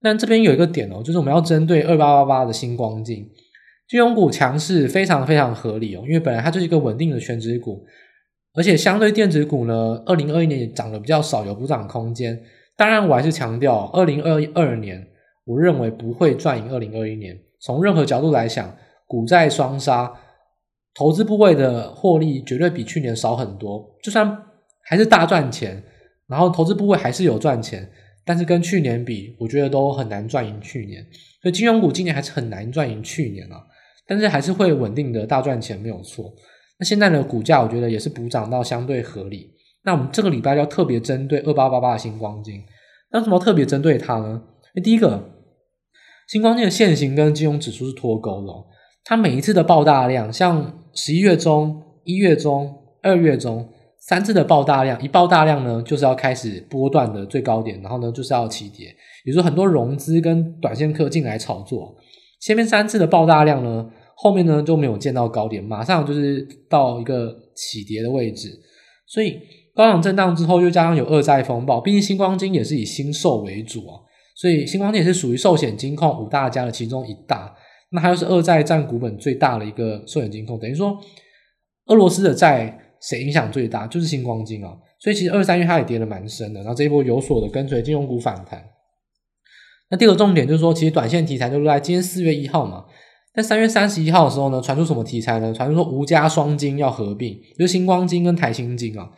[0.00, 3.28] 但这边有一个点哦，就是我们要针对二八八八的新光金。
[3.88, 7.84] 金融股强势非常非常合理哦，因为本来它就是一个稳定的全值股，
[8.54, 12.38] 而且相对电子股呢，二零二一年也涨得比较少，有补涨空间。
[12.76, 15.04] 当然，我还是强调，二零二二年
[15.44, 17.36] 我认为不会赚赢二零二一年。
[17.60, 20.12] 从任何角度来讲，股债双杀，
[20.98, 23.88] 投资部位的获利绝对比去年少很多。
[24.02, 24.36] 就算
[24.82, 25.80] 还是大赚钱，
[26.26, 27.88] 然后投资部位还是有赚钱，
[28.24, 31.00] 但是跟去年比，我觉得都很难赚赢去年。
[31.40, 33.64] 所以金融股今年还是很难赚赢去年啊。
[34.08, 36.34] 但是还是会稳定的大赚钱，没有错。
[36.80, 39.52] 那现在的股价，我觉得也是补涨到相对合理。
[39.84, 42.64] 那我们这个礼拜要特别针对二八八八的新光金，
[43.12, 44.42] 那什么特别针对它呢？
[44.82, 45.30] 第一个，
[46.26, 48.52] 新光金的线型跟金融指数是脱钩的，
[49.04, 53.68] 它每一次的爆大量，像十一月中、一月中、二月中
[54.00, 58.88] 三次的爆大量，一爆大量呢，就是要开始波段的最高点，然后呢就是要起跌，
[59.24, 61.94] 比如说很多融资跟短线客进来炒作。
[62.40, 68.48] 前面三次的爆大量呢，后面呢就没有见到高点，马上就是到一个起跌的位置，
[69.06, 69.38] 所以
[69.76, 74.02] 高档震荡之后，又加上有二债风暴，毕竟星光金也是以新寿为主啊，
[74.34, 77.54] 所以星光金也是属于寿险金控五大家的其中一大，
[77.90, 80.98] 那它又是二债占股本最大的一个寿险金控，等于说
[81.86, 88.62] 俄罗斯的债谁影响最大，就是新光金啊，所以其实二三月它也跌得蛮深的，然后这一波有所的跟随金融股反弹。
[89.90, 92.84] 那第二个重点就是说，其实短线题材就是在今天四月一号嘛，
[93.34, 95.54] 在三月三十一号的时候呢，传出什么题材呢？
[95.54, 99.10] 传出说吴家双金要合并，就是星光金跟台新金啊。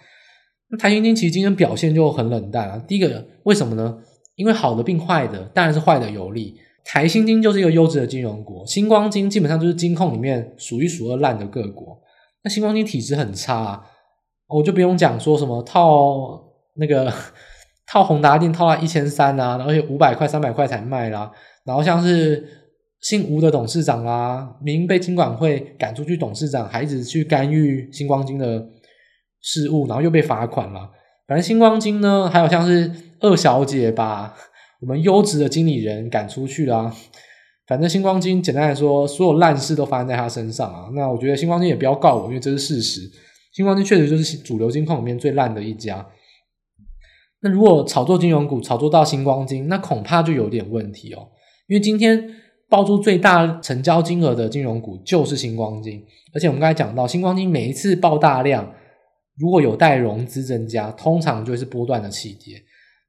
[0.69, 2.79] 那台新金其实今天表现就很冷淡啊。
[2.87, 3.99] 第一个为什么呢？
[4.37, 6.55] 因为好的并坏的，当然是坏的有利。
[6.85, 11.99] 台新金就是一个优质的金融股，新光金基本上就是金控里面数一数二烂的个股。
[12.43, 13.85] 那新光金体质很差。
[14.53, 16.43] 我就不用讲说什么套
[16.75, 17.13] 那个
[17.87, 21.31] 套宏达电套到一千三啊，然后有五百块、三百块才卖啦。
[21.65, 22.45] 然后像是
[23.01, 28.67] 姓吴的董事长啊，明被金管会赶出去，董事长还一直去干预新光金的
[29.41, 30.91] 事务，然后又被罚款了。
[31.29, 34.35] 反正新光金呢，还有像是二小姐吧
[34.81, 36.95] 我们优质的经理人赶出去啦。
[37.67, 40.91] 反正新光金简单来说，所有烂事都发生在他身上啊。
[40.95, 43.03] 那我觉得新光金也不要告我，因为这是事实。
[43.53, 46.05] 新光金确实就是主流金矿里面最烂的一家。
[47.43, 51.29] 那如果炒作金融股，炒作到新光金，那恐怕就有点问题哦。
[51.69, 52.29] 因为今天
[52.69, 56.05] 爆出最大成交金额的金融股就是新光金，
[56.35, 58.75] 而且我们刚才讲到，新光金每一次爆大量，
[59.39, 62.61] 如果有待融资增加，通常就是波段的起跌。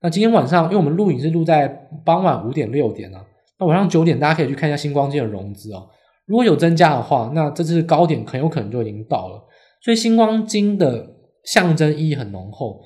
[0.03, 1.67] 那今天晚上，因为我们录影是录在
[2.03, 3.23] 傍晚五点六点啊，
[3.59, 5.87] 那晚上九点大家可以去看一下新光金的融资哦。
[6.25, 9.39] 如果有增加的话，那这次高点很有可能就已经到了。
[9.83, 11.07] 所以新光金的
[11.43, 12.81] 象征意义很浓厚。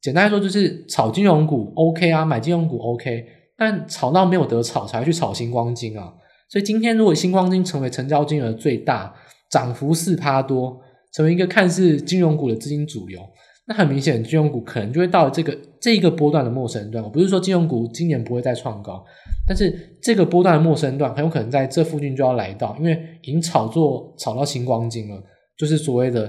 [0.00, 6.14] 简单来说，就是炒金融股 OK 啊，买金融股 OK，但炒到没有得炒才去炒新光金啊。
[6.48, 9.14] 所以今天如果新光金成为成交金额最大，
[9.50, 10.78] 涨幅四趴多，
[11.12, 13.20] 成为一个看似金融股的资金主流，
[13.66, 17.02] 那很明显金融股可能就会到这个这一个波段的陌生段。
[17.02, 19.04] 我不是说金融股今年不会再创高，
[19.46, 22.92] 但是这个波段的陌生段很有可能在这附近就要来到，因为
[23.22, 25.22] 已经炒作炒到新光金了。
[25.56, 26.28] 就是所谓的，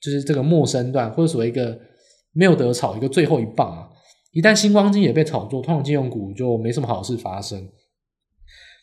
[0.00, 1.78] 就是这个陌生段，或者所谓一个
[2.32, 3.86] 没有得炒一个最后一棒啊！
[4.32, 7.60] 一旦新光金也被炒作，通常金融股就没什么好事发生。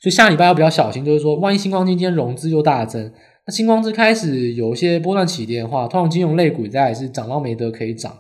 [0.01, 3.11] 所以下礼拜要比较小心，就是说，万一新光金今天融资又大增，
[3.49, 8.15] 那新光之开始有一些波段起跌的话，通常金融类股在是涨到没得可以涨，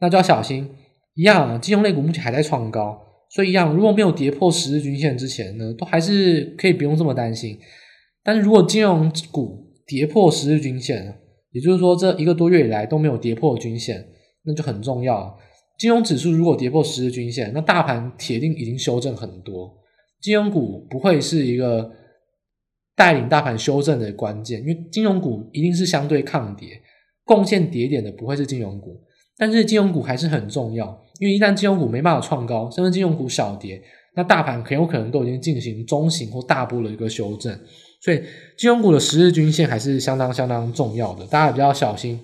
[0.00, 0.66] 那就要小心。
[1.14, 2.98] 一样，金融类股目前还在创高，
[3.28, 7.58] 所以一样，如果没有跌破十日均线之前呢，都还是可以不用这么担心。
[8.24, 11.18] 但是如果金融股，跌破十日均线，
[11.50, 14.02] 也就是说这一个多月以来都没有跌破均线，
[14.46, 15.38] 那就很重要。
[15.78, 19.70] 金融指数如果跌破十日均线，那大盘铁定已经修正很多。
[20.22, 21.90] 金融股不会是一个
[23.02, 26.80] 带领大盘修正的关键，因为金融股一定是相对抗跌，
[27.24, 28.96] 贡献跌点的不会是金融股。
[29.36, 30.86] 但是金融股还是很重要，
[31.18, 33.82] 因为一旦金融股没办法创高，甚至金融股小跌，
[34.14, 37.52] 那大盘很有可能都已经进行中型或大波的一个修正。
[38.00, 38.22] 所以
[38.56, 42.20] 金融股的十日均线还是相当相当重要的，大家比较小心。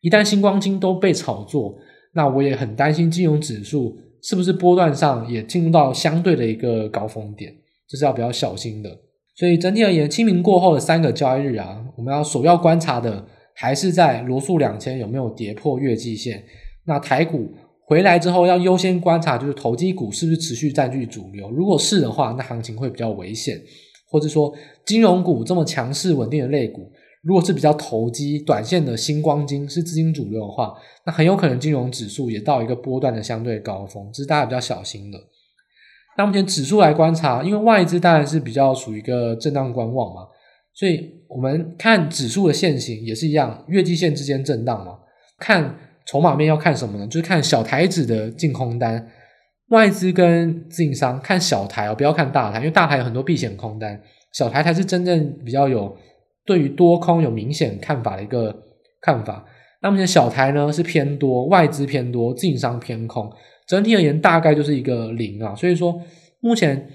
[0.00, 1.78] 一旦星光金都被炒作，
[2.14, 7.54] 那我也很担心金融指数是不是波段上也进入到相对的一个高峰点，
[7.86, 8.90] 这是要比较小心的。
[9.36, 16.42] 所以整体而言，清明过后的三个交易日啊，我们要首要观察的还是在罗素两千有没有跌破月季线。
[16.86, 17.52] 那台股
[17.84, 23.60] 回来之后，要优先观察就是投机股是不是持续占据主流，如果是的话，那行情会比较危险。
[24.08, 24.54] 或者说
[24.86, 26.90] 金融股这么强势稳定的类股，
[27.22, 30.72] 如果是比较投机短线的新光金是资金主流的话，
[31.04, 35.18] 那很有可能金融指数也到一个波段的相对高峰，这是大家比较小心的。
[36.16, 40.22] 那目前指数来观察，因为外资当然是比较属于一个震荡观望嘛，
[40.74, 44.98] 所以我们看指数的线型也是一样，月季线之间震荡嘛。
[45.38, 47.06] 看筹码面要看什么呢？
[47.06, 49.06] 就是看小台指的净空单。
[49.70, 54.00] 外资跟自营商看小台哦，不要看大台，因为大台有很多避险空单，
[54.32, 55.94] 小台才是真正比较有
[56.44, 58.54] 对于多空有明显看法的一个
[59.00, 59.44] 看法。
[59.82, 63.28] 那目前小台呢是偏多，外资偏多，自营商偏空，
[63.66, 65.54] 整体而言大概就是一个零啊。
[65.54, 66.00] 所以说
[66.40, 66.88] 目前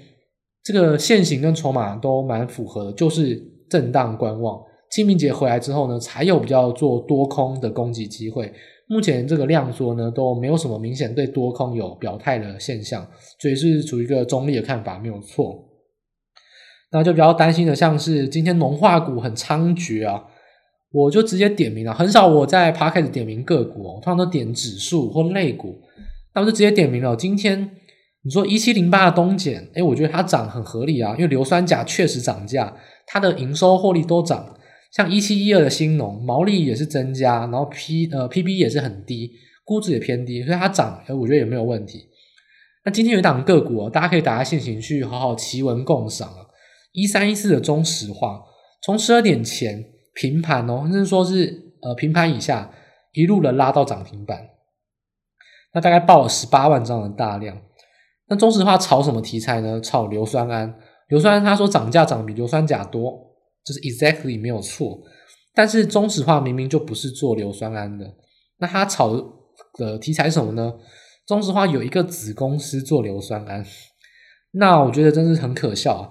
[0.62, 3.36] 这个线型跟筹码都蛮符合的，就是
[3.68, 4.60] 震荡观望。
[4.90, 8.52] 清明节回来之后呢，才有比较做多空的攻击机会。
[8.88, 13.08] 目前这个量缩呢，都没有什么明显对多空有表态的现象，
[13.38, 15.64] 所以是处于一个中立的看法，没有错。
[16.90, 20.22] 那就比较担心的，像是今天农化股很猖獗啊，
[20.92, 25.80] 我就直接点名了，很少我在 Podcast 点名个股哦，通常都点指数或类股，
[26.34, 27.14] 那我就直接点名了。
[27.14, 27.76] 今天
[28.22, 32.76] 你说一七零八的东碱，诶，我觉得它涨很合理啊，因为硫酸钾确实涨价，
[33.06, 34.56] 它的营收获利都涨。
[34.92, 39.32] 像一七一二的新农毛利也是增加，然后 P 呃 PB 也是很低，
[39.64, 42.08] 估值也偏低，所以它涨，我觉得也没有问题。
[42.84, 46.46] 那今天有一档个股哦，大家可以打开线型去好好奇闻共赏啊。
[46.92, 48.42] 一三一四的中石化，
[48.82, 52.70] 从十二点前平盘哦，甚至说是呃平盘以下，
[53.14, 54.48] 一路的拉到涨停板。
[55.74, 57.56] 那大概报了十八万张的大量。
[58.28, 59.80] 那中石化炒什么题材呢？
[59.80, 60.72] 炒硫酸铵。
[61.08, 63.12] 硫酸铵他说涨价涨比硫酸钾多，
[63.64, 64.98] 就是 exactly 没有错。
[65.54, 68.14] 但是中石化明明就不是做硫酸铵的，
[68.58, 69.14] 那他炒
[69.74, 70.72] 的题材什么呢？
[71.26, 73.62] 中石化有一个子公司做硫酸铵，
[74.52, 76.10] 那我觉得真是很可笑啊。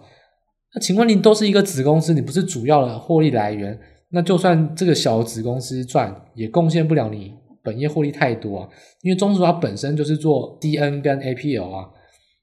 [0.76, 3.80] 那请问你都是一个子公司，你不是主要的获利来源，
[4.12, 7.34] 那就算这个小子公司赚，也贡献不了你
[7.64, 8.70] 本业获利太多啊。
[9.02, 11.90] 因为中石化本身就是做 DN 跟 APL 啊。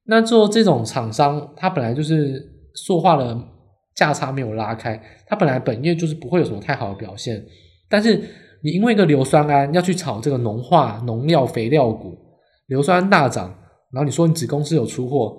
[0.05, 2.43] 那做这种厂商，它本来就是
[2.75, 3.39] 塑化的
[3.95, 7.45] 价差没有拉开，它本来本业就是不会有什么太好的表现。
[7.91, 8.17] 但是
[8.63, 12.17] 你因为一个硫酸铵要去炒这个农化农料肥料股，
[12.67, 13.49] 硫酸銨大涨，
[13.93, 15.37] 然后你说你子公司有出货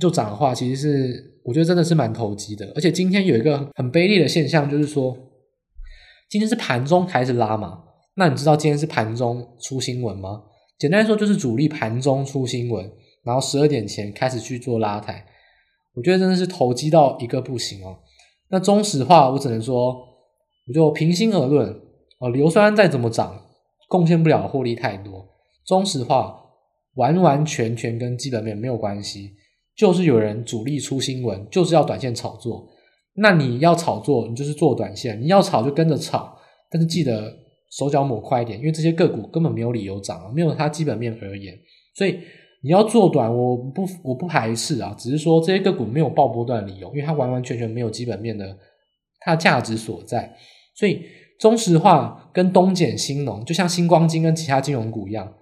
[0.00, 2.70] 就涨的话，其实是我觉得真的是蛮投机的。
[2.74, 5.14] 而且今天有一个很卑劣的现象，就是说
[6.30, 7.78] 今天是盘中开始拉嘛，
[8.20, 10.42] 那你知道今天是盘中出新闻吗？
[10.78, 12.92] 简单来说就是主力盘中出新闻。
[13.22, 15.24] 然后十二点前开始去做拉抬，
[15.94, 17.98] 我觉得真的是投机到一个不行哦。
[18.48, 19.94] 那中石化，我只能说，
[20.66, 21.68] 我就平心而论
[22.18, 23.38] 哦，硫酸再怎么涨，
[23.88, 25.26] 贡献不了获利太多。
[25.66, 26.34] 中石化
[26.94, 29.32] 完完全全跟基本面没有关系，
[29.76, 32.68] 就是有人主力出新闻，就是要短线炒作。
[33.16, 36.38] 那你要炒作，你就是做短线；你要炒就跟着炒，
[36.70, 37.30] 但是记得
[37.70, 41.58] 手脚抹快一点，因为这些个股根本没有理由涨啊，没有它基本面而言，
[41.94, 42.18] 所以。
[42.62, 48.54] 你要做短，我不我不排斥啊，只是说这些个股没有爆波段理由，因为它完完全全没有基本面的
[49.20, 50.36] 它的价值所在。
[50.74, 51.02] 所以
[51.38, 55.32] 中石化跟东碱、兴农，就像星光金跟其他金融股一样，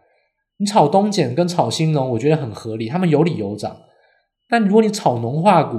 [0.58, 3.76] 你炒东碱跟炒兴农，我觉得很合理，他们有理由涨。
[4.48, 5.76] 但如果你炒农化股，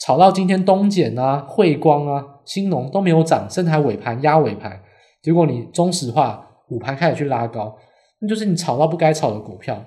[0.00, 4.82] 炒到今天东碱啊、汇光啊、兴农都没有涨，甚至还尾盘压尾盘，
[5.26, 7.76] 结果你中石化午盘开始去拉高，
[8.20, 9.84] 那就是你炒到不该炒的股票。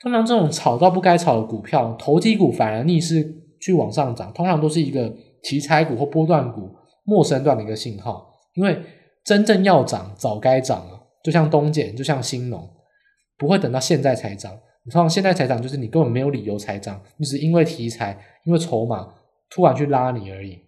[0.00, 3.24] 通常这种炒到不该炒的股票，投机股反而逆势
[3.60, 5.14] 去往上涨，通常都是一个
[5.44, 8.28] 题材股或波段股末升段的一个信号。
[8.54, 8.76] 因为
[9.24, 12.68] 真正要涨，早该涨了，就像东碱，就像兴农，
[13.38, 14.52] 不会等到现在才涨。
[14.84, 19.08] 你通常现在才涨，就是你根本没有理由才涨，你只是因为题材、因为筹码
[19.50, 20.63] 突然去拉你而已。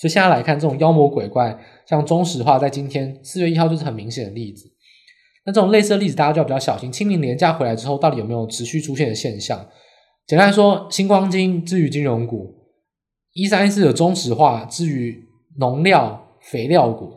[0.00, 4.70] 所以现在来看，这种妖魔鬼怪，像中石化，在今天四月一号就是很明显的例子。
[5.44, 6.92] 那这种类似的例子，大家就要比较小心。
[6.92, 9.66] 清明连假回来之后，到底有没有持续出现的现象？
[10.26, 12.54] 简单来说，新光金至于金融股，
[13.32, 15.26] 一三一四的中石化至于
[15.58, 17.12] 农料肥料股，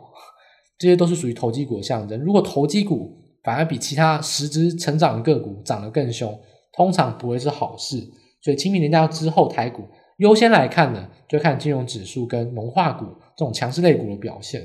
[0.76, 2.18] 这些都是属于投机股的象征。
[2.18, 6.36] 如果投机股反而比其他实质成长个股涨得更凶，
[6.76, 7.98] 通常不会是好事。
[8.42, 9.84] 所以清明连假之后，台股
[10.16, 14.60] 优先来看呢，就看金融指数跟农化股这种强势类股的表现。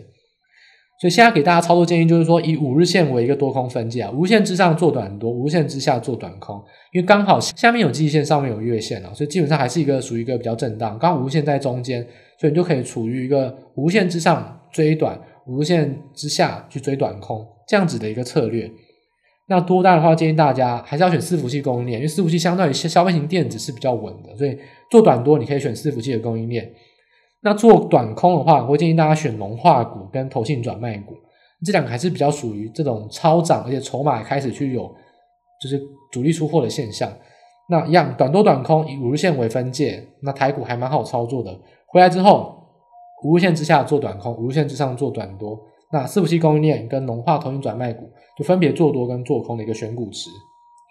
[1.00, 6.56] 所以现在给大家操作建议就是说，以五日线为一个多空分界啊，无限之上做短多，无限之下做短空，
[6.92, 10.98] 因为刚好下面有季线，上面有月线啊，所以基本上还是一个属于一个比较震荡。
[10.98, 12.02] 刚好五日线在中间，
[12.40, 18.68] 所以你就可以处于一个无限之上追短，无限之下去追短空这样子的一个策略。
[19.50, 24.58] 那多单的话，建议大家还是要选伺服器供应链，因为伺服器相对于消费型电子是比较稳的，所以
[24.90, 26.72] 做短多你可以选伺服器的供应链。
[27.42, 31.16] 那做短空的话，我会建议大家选农化股跟投信转卖股，
[31.64, 34.84] 这两个还是比较属于这种超涨，而且筹码开始去有
[35.62, 35.80] 就是
[36.12, 37.12] 主力出货的现象。
[37.70, 41.58] 那一样短多短空以五日线为分界，那台股还蛮好操作的。
[41.86, 42.58] 回来之后，
[43.24, 45.60] 五日线之下做短空，五日线之上做短多。
[45.92, 50.30] 那伺服器供应链跟农化投信转卖股就分别做多跟做空的一个选股池，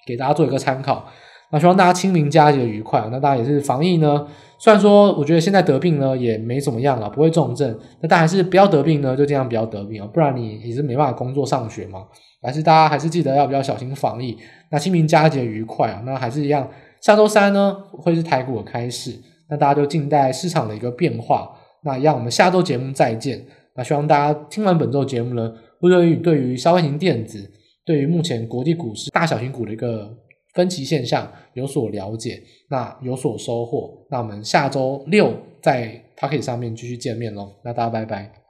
[0.07, 1.07] 给大家做一个参考。
[1.53, 3.09] 那希望大家清明佳节愉快。
[3.13, 4.27] 那大家也是防疫呢，
[4.59, 7.79] 虽然说我觉得现在得病呢也没怎么样了，不会重症。
[8.01, 12.01] 那但还是不要得病呢，就尽量不要得病啊，不然你也是没办法工作上学嘛。
[12.43, 14.37] 还是大家还是记得要比较小心防疫。
[14.71, 16.03] 那清明佳节愉快啊！
[16.05, 16.69] 那还是一样，
[17.01, 19.13] 下周三呢会是台股的开市，
[19.49, 21.51] 那大家就静待市场的一个变化。
[21.85, 23.41] 那一样，我们下周节目再见。
[23.77, 27.51] 那希望大家听完本周节目呢，会对于对于消费型电子，
[27.85, 30.26] 对于目前国际股市大小型股的一个。
[30.57, 33.97] 分歧现象有所了解，那有所收获。
[34.11, 35.33] 那我们下周六
[35.63, 37.53] 在 Pocket 上面继续见面喽。
[37.63, 38.46] 那大家拜拜。